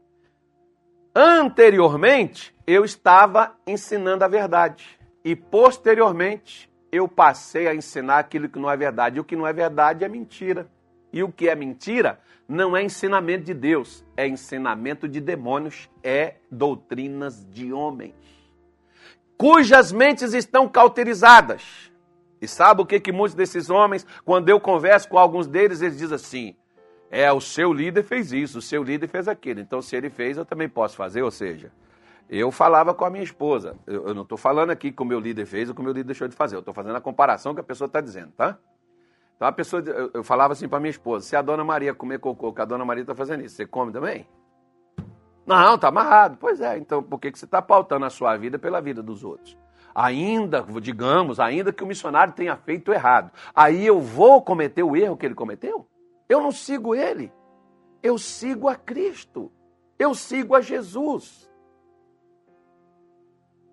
anteriormente 1.15 2.53
eu 2.67 2.85
estava 2.85 3.57
ensinando 3.65 4.25
a 4.25 4.29
verdade 4.29 4.99
e 5.25 5.37
posteriormente 5.37 6.69
eu 6.91 7.07
passei 7.07 7.69
a 7.69 7.75
ensinar 7.75 8.19
aquilo 8.19 8.49
que 8.49 8.59
não 8.59 8.69
é 8.69 8.77
verdade. 8.77 9.19
E 9.19 9.21
o 9.21 9.25
que 9.25 9.37
não 9.37 9.47
é 9.47 9.53
verdade 9.53 10.05
é 10.05 10.09
mentira. 10.09 10.69
E 11.13 11.23
o 11.23 11.33
que 11.33 11.49
é 11.49 11.55
mentira 11.55 12.21
não 12.47 12.77
é 12.77 12.83
ensinamento 12.83 13.45
de 13.45 13.55
Deus, 13.55 14.05
é 14.17 14.27
ensinamento 14.27 15.07
de 15.07 15.21
demônios, 15.21 15.91
é 16.03 16.37
doutrinas 16.51 17.47
de 17.51 17.73
homens, 17.73 18.15
cujas 19.37 19.93
mentes 19.93 20.33
estão 20.33 20.69
cauterizadas. 20.69 21.93
E 22.41 22.47
sabe 22.49 22.83
o 22.83 22.87
que, 22.87 23.01
que 23.01 23.13
muitos 23.13 23.35
desses 23.35 23.69
homens, 23.69 24.07
quando 24.25 24.49
eu 24.49 24.61
converso 24.61 25.09
com 25.09 25.19
alguns 25.19 25.47
deles, 25.47 25.83
eles 25.83 25.99
dizem 25.99 26.15
assim: 26.15 26.57
é, 27.11 27.31
o 27.33 27.41
seu 27.41 27.73
líder 27.73 28.05
fez 28.05 28.33
isso, 28.33 28.59
o 28.59 28.63
seu 28.63 28.83
líder 28.83 29.09
fez 29.09 29.29
aquilo, 29.29 29.61
então 29.61 29.83
se 29.83 29.97
ele 29.97 30.09
fez, 30.09 30.37
eu 30.37 30.45
também 30.45 30.69
posso 30.69 30.97
fazer. 30.97 31.23
Ou 31.23 31.31
seja, 31.31 31.73
eu 32.31 32.51
falava 32.51 32.95
com 32.95 33.05
a 33.05 33.11
minha 33.11 33.25
esposa, 33.25 33.77
eu, 33.87 34.09
eu 34.09 34.15
não 34.15 34.23
estou 34.23 34.39
falando 34.39 34.71
aqui 34.71 34.93
que 34.93 35.03
o 35.03 35.05
meu 35.05 35.19
líder 35.19 35.47
fez 35.47 35.69
ou 35.69 35.75
que 35.75 35.81
o 35.81 35.85
meu 35.85 35.93
líder 35.93 36.05
deixou 36.05 36.29
de 36.29 36.37
fazer, 36.37 36.57
eu 36.57 36.61
estou 36.61 36.75
fazendo 36.75 36.97
a 36.97 37.01
comparação 37.01 37.55
que 37.55 37.61
a 37.61 37.65
pessoa 37.65 37.87
está 37.87 38.01
dizendo, 38.01 38.33
tá? 38.37 38.59
Então 39.39 39.47
a 39.47 39.53
pessoa, 39.53 39.81
eu, 40.13 40.25
falava 40.25 40.53
assim 40.53 40.69
para 40.69 40.81
minha 40.81 40.91
esposa: 40.91 41.25
se 41.25 41.37
a 41.37 41.41
dona 41.41 41.63
Maria 41.63 41.95
comer 41.95 42.19
cocô, 42.19 42.53
que 42.53 42.61
a 42.61 42.65
dona 42.65 42.85
Maria 42.85 43.03
está 43.03 43.15
fazendo 43.15 43.45
isso, 43.45 43.55
você 43.55 43.65
come 43.65 43.93
também? 43.93 44.27
Não, 45.47 45.77
está 45.77 45.89
amarrado. 45.89 46.37
Pois 46.41 46.61
é, 46.61 46.77
então 46.77 47.01
por 47.01 47.21
que, 47.21 47.31
que 47.31 47.39
você 47.39 47.45
está 47.45 47.63
pautando 47.63 48.05
a 48.05 48.11
sua 48.11 48.37
vida 48.37 48.59
pela 48.59 48.81
vida 48.81 49.01
dos 49.01 49.23
outros? 49.23 49.57
Ainda, 49.95 50.67
digamos, 50.83 51.39
ainda 51.39 51.73
que 51.73 51.85
o 51.85 51.87
missionário 51.87 52.35
tenha 52.35 52.57
feito 52.57 52.93
errado, 52.93 53.31
aí 53.55 53.87
eu 53.87 54.01
vou 54.01 54.43
cometer 54.43 54.83
o 54.83 54.97
erro 54.97 55.17
que 55.17 55.25
ele 55.25 55.37
cometeu? 55.37 55.89
Eu 56.29 56.41
não 56.41 56.51
sigo 56.51 56.95
ele. 56.95 57.33
Eu 58.03 58.19
sigo 58.19 58.69
a 58.69 58.75
Cristo. 58.75 59.53
Eu 59.99 60.15
sigo 60.15 60.57
a 60.57 60.61
Jesus. 60.61 61.48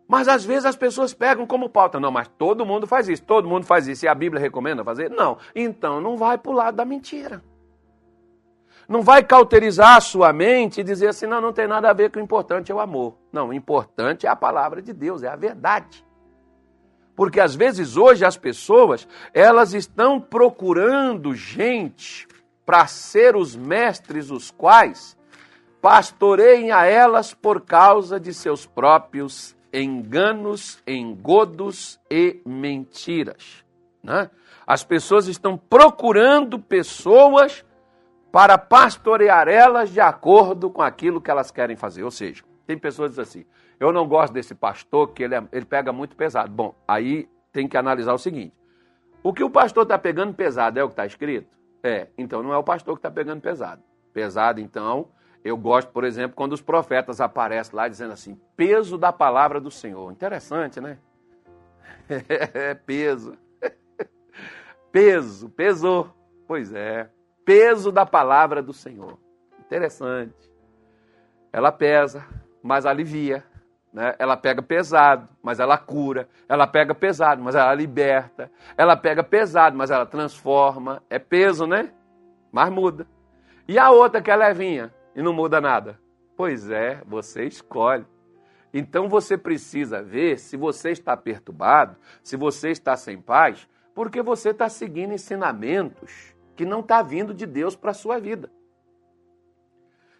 Mas 0.07 0.27
às 0.27 0.45
vezes 0.45 0.65
as 0.65 0.75
pessoas 0.75 1.13
pegam 1.13 1.47
como 1.47 1.69
pauta. 1.69 1.99
Não, 1.99 2.11
mas 2.11 2.27
todo 2.27 2.65
mundo 2.65 2.85
faz 2.85 3.09
isso, 3.09 3.23
todo 3.23 3.47
mundo 3.47 3.65
faz 3.65 3.87
isso. 3.87 4.05
E 4.05 4.07
a 4.07 4.15
Bíblia 4.15 4.41
recomenda 4.41 4.83
fazer? 4.83 5.09
Não. 5.09 5.37
Então 5.55 5.99
não 5.99 6.15
vai 6.15 6.37
para 6.37 6.51
o 6.51 6.55
lado 6.55 6.75
da 6.75 6.85
mentira. 6.85 7.43
Não 8.87 9.01
vai 9.01 9.23
cauterizar 9.23 9.97
a 9.97 10.01
sua 10.01 10.31
mente 10.31 10.81
e 10.81 10.83
dizer 10.83 11.07
assim, 11.07 11.25
não, 11.25 11.41
não 11.41 11.51
tem 11.51 11.67
nada 11.67 11.89
a 11.89 11.93
ver 11.93 12.11
com 12.11 12.19
o 12.19 12.21
importante 12.21 12.71
é 12.71 12.75
o 12.75 12.79
amor. 12.79 13.17
Não, 13.31 13.49
o 13.49 13.53
importante 13.53 14.27
é 14.27 14.29
a 14.29 14.35
palavra 14.35 14.79
de 14.79 14.93
Deus, 14.93 15.23
é 15.23 15.27
a 15.27 15.35
verdade. 15.35 16.05
Porque 17.15 17.39
às 17.39 17.55
vezes 17.55 17.97
hoje 17.97 18.23
as 18.23 18.37
pessoas, 18.37 19.07
elas 19.33 19.73
estão 19.73 20.21
procurando 20.21 21.33
gente 21.33 22.27
para 22.63 22.85
ser 22.85 23.35
os 23.35 23.55
mestres 23.55 24.29
os 24.29 24.51
quais 24.51 25.17
pastoreiem 25.81 26.71
a 26.71 26.85
elas 26.85 27.33
por 27.33 27.61
causa 27.61 28.19
de 28.19 28.33
seus 28.33 28.65
próprios 28.65 29.54
enganos, 29.75 30.81
engodos 30.87 31.99
e 32.09 32.41
mentiras. 32.45 33.63
Né? 34.01 34.29
As 34.65 34.83
pessoas 34.83 35.27
estão 35.27 35.57
procurando 35.57 36.57
pessoas 36.57 37.65
para 38.31 38.57
pastorear 38.57 39.47
elas 39.47 39.89
de 39.89 39.99
acordo 39.99 40.69
com 40.69 40.81
aquilo 40.81 41.21
que 41.21 41.29
elas 41.29 41.51
querem 41.51 41.75
fazer. 41.75 42.03
Ou 42.03 42.11
seja, 42.11 42.43
tem 42.65 42.77
pessoas 42.77 43.11
que 43.11 43.21
dizem 43.21 43.41
assim: 43.41 43.49
eu 43.79 43.91
não 43.91 44.07
gosto 44.07 44.33
desse 44.33 44.55
pastor, 44.55 45.13
que 45.13 45.23
ele, 45.23 45.35
é, 45.35 45.43
ele 45.51 45.65
pega 45.65 45.91
muito 45.91 46.15
pesado. 46.15 46.51
Bom, 46.51 46.73
aí 46.87 47.29
tem 47.51 47.67
que 47.67 47.77
analisar 47.77 48.13
o 48.13 48.17
seguinte: 48.17 48.53
o 49.21 49.33
que 49.33 49.43
o 49.43 49.49
pastor 49.49 49.83
está 49.83 49.97
pegando 49.97 50.33
pesado 50.33 50.79
é 50.79 50.83
o 50.83 50.87
que 50.87 50.93
está 50.93 51.05
escrito? 51.05 51.53
É, 51.83 52.07
então 52.17 52.41
não 52.41 52.53
é 52.53 52.57
o 52.57 52.63
pastor 52.63 52.95
que 52.95 52.99
está 52.99 53.11
pegando 53.11 53.41
pesado. 53.41 53.81
Pesado, 54.13 54.61
então, 54.61 55.09
eu 55.45 55.55
gosto, 55.55 55.91
por 55.91 56.03
exemplo, 56.03 56.35
quando 56.35 56.53
os 56.53 56.61
profetas 56.61 57.21
aparecem 57.21 57.75
lá 57.75 57.87
dizendo 57.87 58.13
assim: 58.13 58.35
peso 58.57 58.97
da 58.97 59.13
palavra 59.13 59.61
do 59.61 59.69
Senhor. 59.69 60.11
Interessante, 60.11 60.81
né? 60.81 60.97
É, 62.53 62.73
peso. 62.73 63.37
peso, 64.91 65.49
pesou. 65.49 66.09
Pois 66.47 66.73
é. 66.73 67.09
Peso 67.43 67.91
da 67.91 68.05
palavra 68.05 68.61
do 68.61 68.73
Senhor. 68.73 69.19
Interessante. 69.59 70.51
Ela 71.51 71.71
pesa, 71.71 72.25
mas 72.61 72.85
alivia. 72.85 73.43
Né? 73.91 74.15
Ela 74.19 74.37
pega 74.37 74.61
pesado, 74.61 75.27
mas 75.41 75.59
ela 75.59 75.77
cura. 75.77 76.27
Ela 76.49 76.67
pega 76.67 76.93
pesado, 76.93 77.41
mas 77.41 77.55
ela 77.55 77.73
liberta. 77.73 78.51
Ela 78.77 78.95
pega 78.95 79.23
pesado, 79.23 79.77
mas 79.77 79.89
ela 79.89 80.05
transforma. 80.05 81.01
É 81.09 81.17
peso, 81.17 81.65
né? 81.65 81.91
Mas 82.51 82.69
muda. 82.71 83.07
E 83.67 83.79
a 83.79 83.89
outra 83.89 84.21
que 84.21 84.29
é 84.29 84.35
levinha? 84.35 84.93
E 85.15 85.21
não 85.21 85.33
muda 85.33 85.61
nada? 85.61 85.99
Pois 86.35 86.69
é, 86.69 87.01
você 87.07 87.45
escolhe. 87.45 88.05
Então 88.73 89.07
você 89.07 89.37
precisa 89.37 90.03
ver 90.03 90.37
se 90.37 90.57
você 90.57 90.91
está 90.91 91.15
perturbado, 91.15 91.95
se 92.21 92.35
você 92.35 92.71
está 92.71 92.97
sem 92.97 93.21
paz, 93.21 93.69
porque 93.93 94.21
você 94.21 94.49
está 94.49 94.67
seguindo 94.67 95.13
ensinamentos 95.13 96.35
que 96.55 96.65
não 96.65 96.81
está 96.81 97.01
vindo 97.01 97.33
de 97.33 97.45
Deus 97.45 97.75
para 97.75 97.91
a 97.91 97.93
sua 97.93 98.19
vida. 98.19 98.51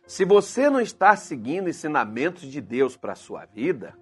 Se 0.08 0.24
você 0.24 0.70
não 0.70 0.80
está 0.80 1.16
seguindo 1.18 1.68
ensinamentos 1.68 2.44
de 2.44 2.62
Deus 2.62 2.96
para 2.96 3.14
a 3.14 3.18
sua 3.18 3.46
vida, 3.46 3.98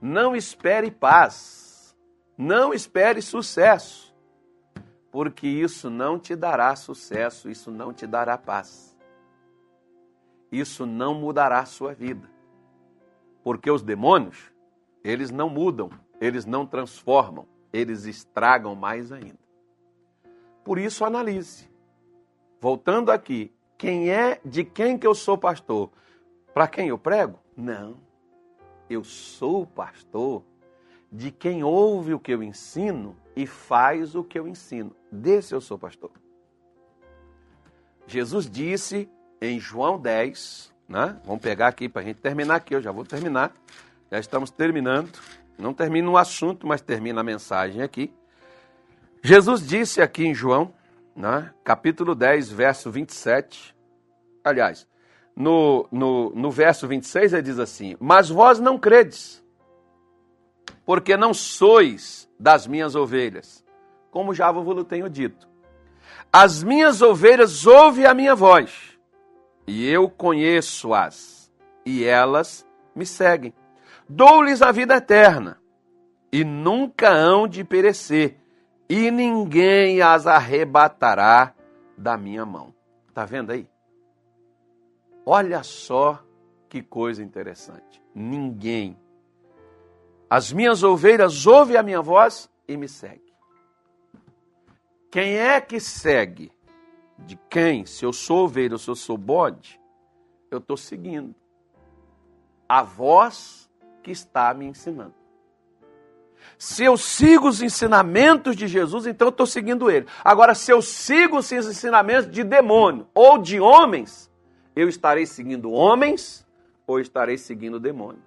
não 0.00 0.36
espere 0.36 0.90
paz, 0.90 1.96
não 2.36 2.72
espere 2.72 3.20
sucesso, 3.20 4.14
porque 5.10 5.48
isso 5.48 5.90
não 5.90 6.18
te 6.18 6.36
dará 6.36 6.76
sucesso, 6.76 7.50
isso 7.50 7.72
não 7.72 7.92
te 7.92 8.06
dará 8.06 8.38
paz 8.38 8.87
isso 10.50 10.86
não 10.86 11.14
mudará 11.14 11.60
a 11.60 11.66
sua 11.66 11.94
vida. 11.94 12.28
Porque 13.42 13.70
os 13.70 13.82
demônios, 13.82 14.52
eles 15.04 15.30
não 15.30 15.48
mudam, 15.48 15.90
eles 16.20 16.44
não 16.44 16.66
transformam, 16.66 17.46
eles 17.72 18.04
estragam 18.04 18.74
mais 18.74 19.12
ainda. 19.12 19.38
Por 20.64 20.78
isso 20.78 21.04
analise. 21.04 21.70
Voltando 22.60 23.10
aqui, 23.10 23.52
quem 23.76 24.10
é 24.10 24.40
de 24.44 24.64
quem 24.64 24.98
que 24.98 25.06
eu 25.06 25.14
sou 25.14 25.38
pastor? 25.38 25.90
Para 26.52 26.66
quem 26.66 26.88
eu 26.88 26.98
prego? 26.98 27.38
Não. 27.56 27.96
Eu 28.90 29.04
sou 29.04 29.66
pastor 29.66 30.42
de 31.10 31.30
quem 31.30 31.62
ouve 31.62 32.12
o 32.12 32.18
que 32.18 32.32
eu 32.32 32.42
ensino 32.42 33.16
e 33.36 33.46
faz 33.46 34.14
o 34.14 34.24
que 34.24 34.38
eu 34.38 34.48
ensino. 34.48 34.94
Desse 35.10 35.54
eu 35.54 35.60
sou 35.60 35.78
pastor. 35.78 36.10
Jesus 38.06 38.50
disse 38.50 39.08
em 39.40 39.58
João 39.60 39.98
10, 39.98 40.72
né? 40.88 41.16
Vamos 41.24 41.42
pegar 41.42 41.68
aqui 41.68 41.88
para 41.88 42.02
a 42.02 42.04
gente 42.04 42.20
terminar 42.20 42.56
aqui, 42.56 42.74
eu 42.74 42.82
já 42.82 42.90
vou 42.90 43.04
terminar. 43.04 43.52
Já 44.10 44.18
estamos 44.18 44.50
terminando. 44.50 45.10
Não 45.58 45.74
termina 45.74 46.08
o 46.08 46.16
assunto, 46.16 46.66
mas 46.66 46.80
termina 46.80 47.20
a 47.20 47.24
mensagem 47.24 47.82
aqui. 47.82 48.12
Jesus 49.22 49.66
disse 49.66 50.00
aqui 50.00 50.24
em 50.24 50.34
João, 50.34 50.72
né? 51.14 51.52
capítulo 51.64 52.14
10, 52.14 52.50
verso 52.50 52.90
27. 52.90 53.74
Aliás, 54.42 54.86
no, 55.36 55.86
no, 55.90 56.30
no 56.30 56.50
verso 56.50 56.86
26 56.86 57.32
ele 57.32 57.42
diz 57.42 57.58
assim: 57.58 57.96
Mas 58.00 58.28
vós 58.28 58.60
não 58.60 58.78
credes, 58.78 59.44
porque 60.86 61.16
não 61.16 61.34
sois 61.34 62.30
das 62.38 62.66
minhas 62.66 62.94
ovelhas, 62.94 63.64
como 64.10 64.32
já 64.32 64.50
vos 64.50 64.84
tenho 64.84 65.10
dito. 65.10 65.48
As 66.32 66.62
minhas 66.62 67.02
ovelhas 67.02 67.66
ouvem 67.66 68.06
a 68.06 68.14
minha 68.14 68.34
voz 68.34 68.87
e 69.68 69.86
eu 69.86 70.08
conheço-as, 70.08 71.52
e 71.84 72.02
elas 72.02 72.66
me 72.96 73.04
seguem. 73.04 73.52
Dou-lhes 74.08 74.62
a 74.62 74.72
vida 74.72 74.96
eterna, 74.96 75.60
e 76.32 76.42
nunca 76.42 77.10
hão 77.10 77.46
de 77.46 77.62
perecer, 77.62 78.38
e 78.88 79.10
ninguém 79.10 80.00
as 80.00 80.26
arrebatará 80.26 81.54
da 81.98 82.16
minha 82.16 82.46
mão. 82.46 82.74
Tá 83.12 83.26
vendo 83.26 83.52
aí? 83.52 83.68
Olha 85.26 85.62
só 85.62 86.24
que 86.66 86.82
coisa 86.82 87.22
interessante. 87.22 88.02
Ninguém. 88.14 88.98
As 90.30 90.50
minhas 90.50 90.82
ovelhas 90.82 91.46
ouvem 91.46 91.76
a 91.76 91.82
minha 91.82 92.00
voz 92.00 92.50
e 92.66 92.74
me 92.74 92.88
seguem. 92.88 93.34
Quem 95.10 95.36
é 95.36 95.60
que 95.60 95.78
segue? 95.78 96.50
De 97.18 97.36
quem? 97.48 97.84
Se 97.84 98.04
eu 98.04 98.12
sou 98.12 98.44
ovelha 98.44 98.74
ou 98.74 98.78
se 98.78 98.88
eu 98.88 98.94
sou 98.94 99.16
bode, 99.16 99.80
eu 100.50 100.58
estou 100.58 100.76
seguindo. 100.76 101.34
A 102.68 102.82
voz 102.82 103.68
que 104.02 104.10
está 104.10 104.52
me 104.54 104.66
ensinando. 104.66 105.14
Se 106.56 106.84
eu 106.84 106.96
sigo 106.96 107.48
os 107.48 107.62
ensinamentos 107.62 108.56
de 108.56 108.66
Jesus, 108.66 109.06
então 109.06 109.28
eu 109.28 109.30
estou 109.30 109.46
seguindo 109.46 109.90
ele. 109.90 110.06
Agora, 110.24 110.54
se 110.54 110.70
eu 110.72 110.80
sigo 110.80 111.38
os 111.38 111.50
ensinamentos 111.50 112.30
de 112.30 112.44
demônio 112.44 113.06
ou 113.14 113.38
de 113.38 113.60
homens, 113.60 114.30
eu 114.74 114.88
estarei 114.88 115.26
seguindo 115.26 115.70
homens 115.70 116.46
ou 116.86 117.00
estarei 117.00 117.36
seguindo 117.36 117.78
demônios. 117.78 118.24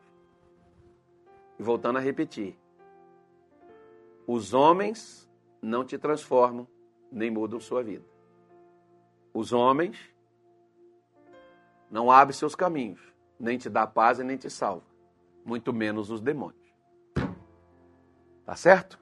E 1.57 1.63
voltando 1.63 1.97
a 1.97 2.01
repetir: 2.01 2.57
os 4.27 4.53
homens 4.53 5.29
não 5.61 5.83
te 5.83 5.97
transformam 5.97 6.67
nem 7.11 7.29
mudam 7.29 7.59
sua 7.59 7.83
vida. 7.83 8.10
Os 9.33 9.53
homens 9.53 9.97
não 11.89 12.11
abrem 12.11 12.37
seus 12.37 12.55
caminhos, 12.55 12.99
nem 13.39 13.57
te 13.57 13.69
dá 13.69 13.87
paz 13.87 14.19
e 14.19 14.23
nem 14.23 14.37
te 14.37 14.49
salva, 14.49 14.85
muito 15.45 15.71
menos 15.71 16.09
os 16.09 16.21
demônios. 16.21 16.61
Tá 18.45 18.55
certo? 18.55 18.99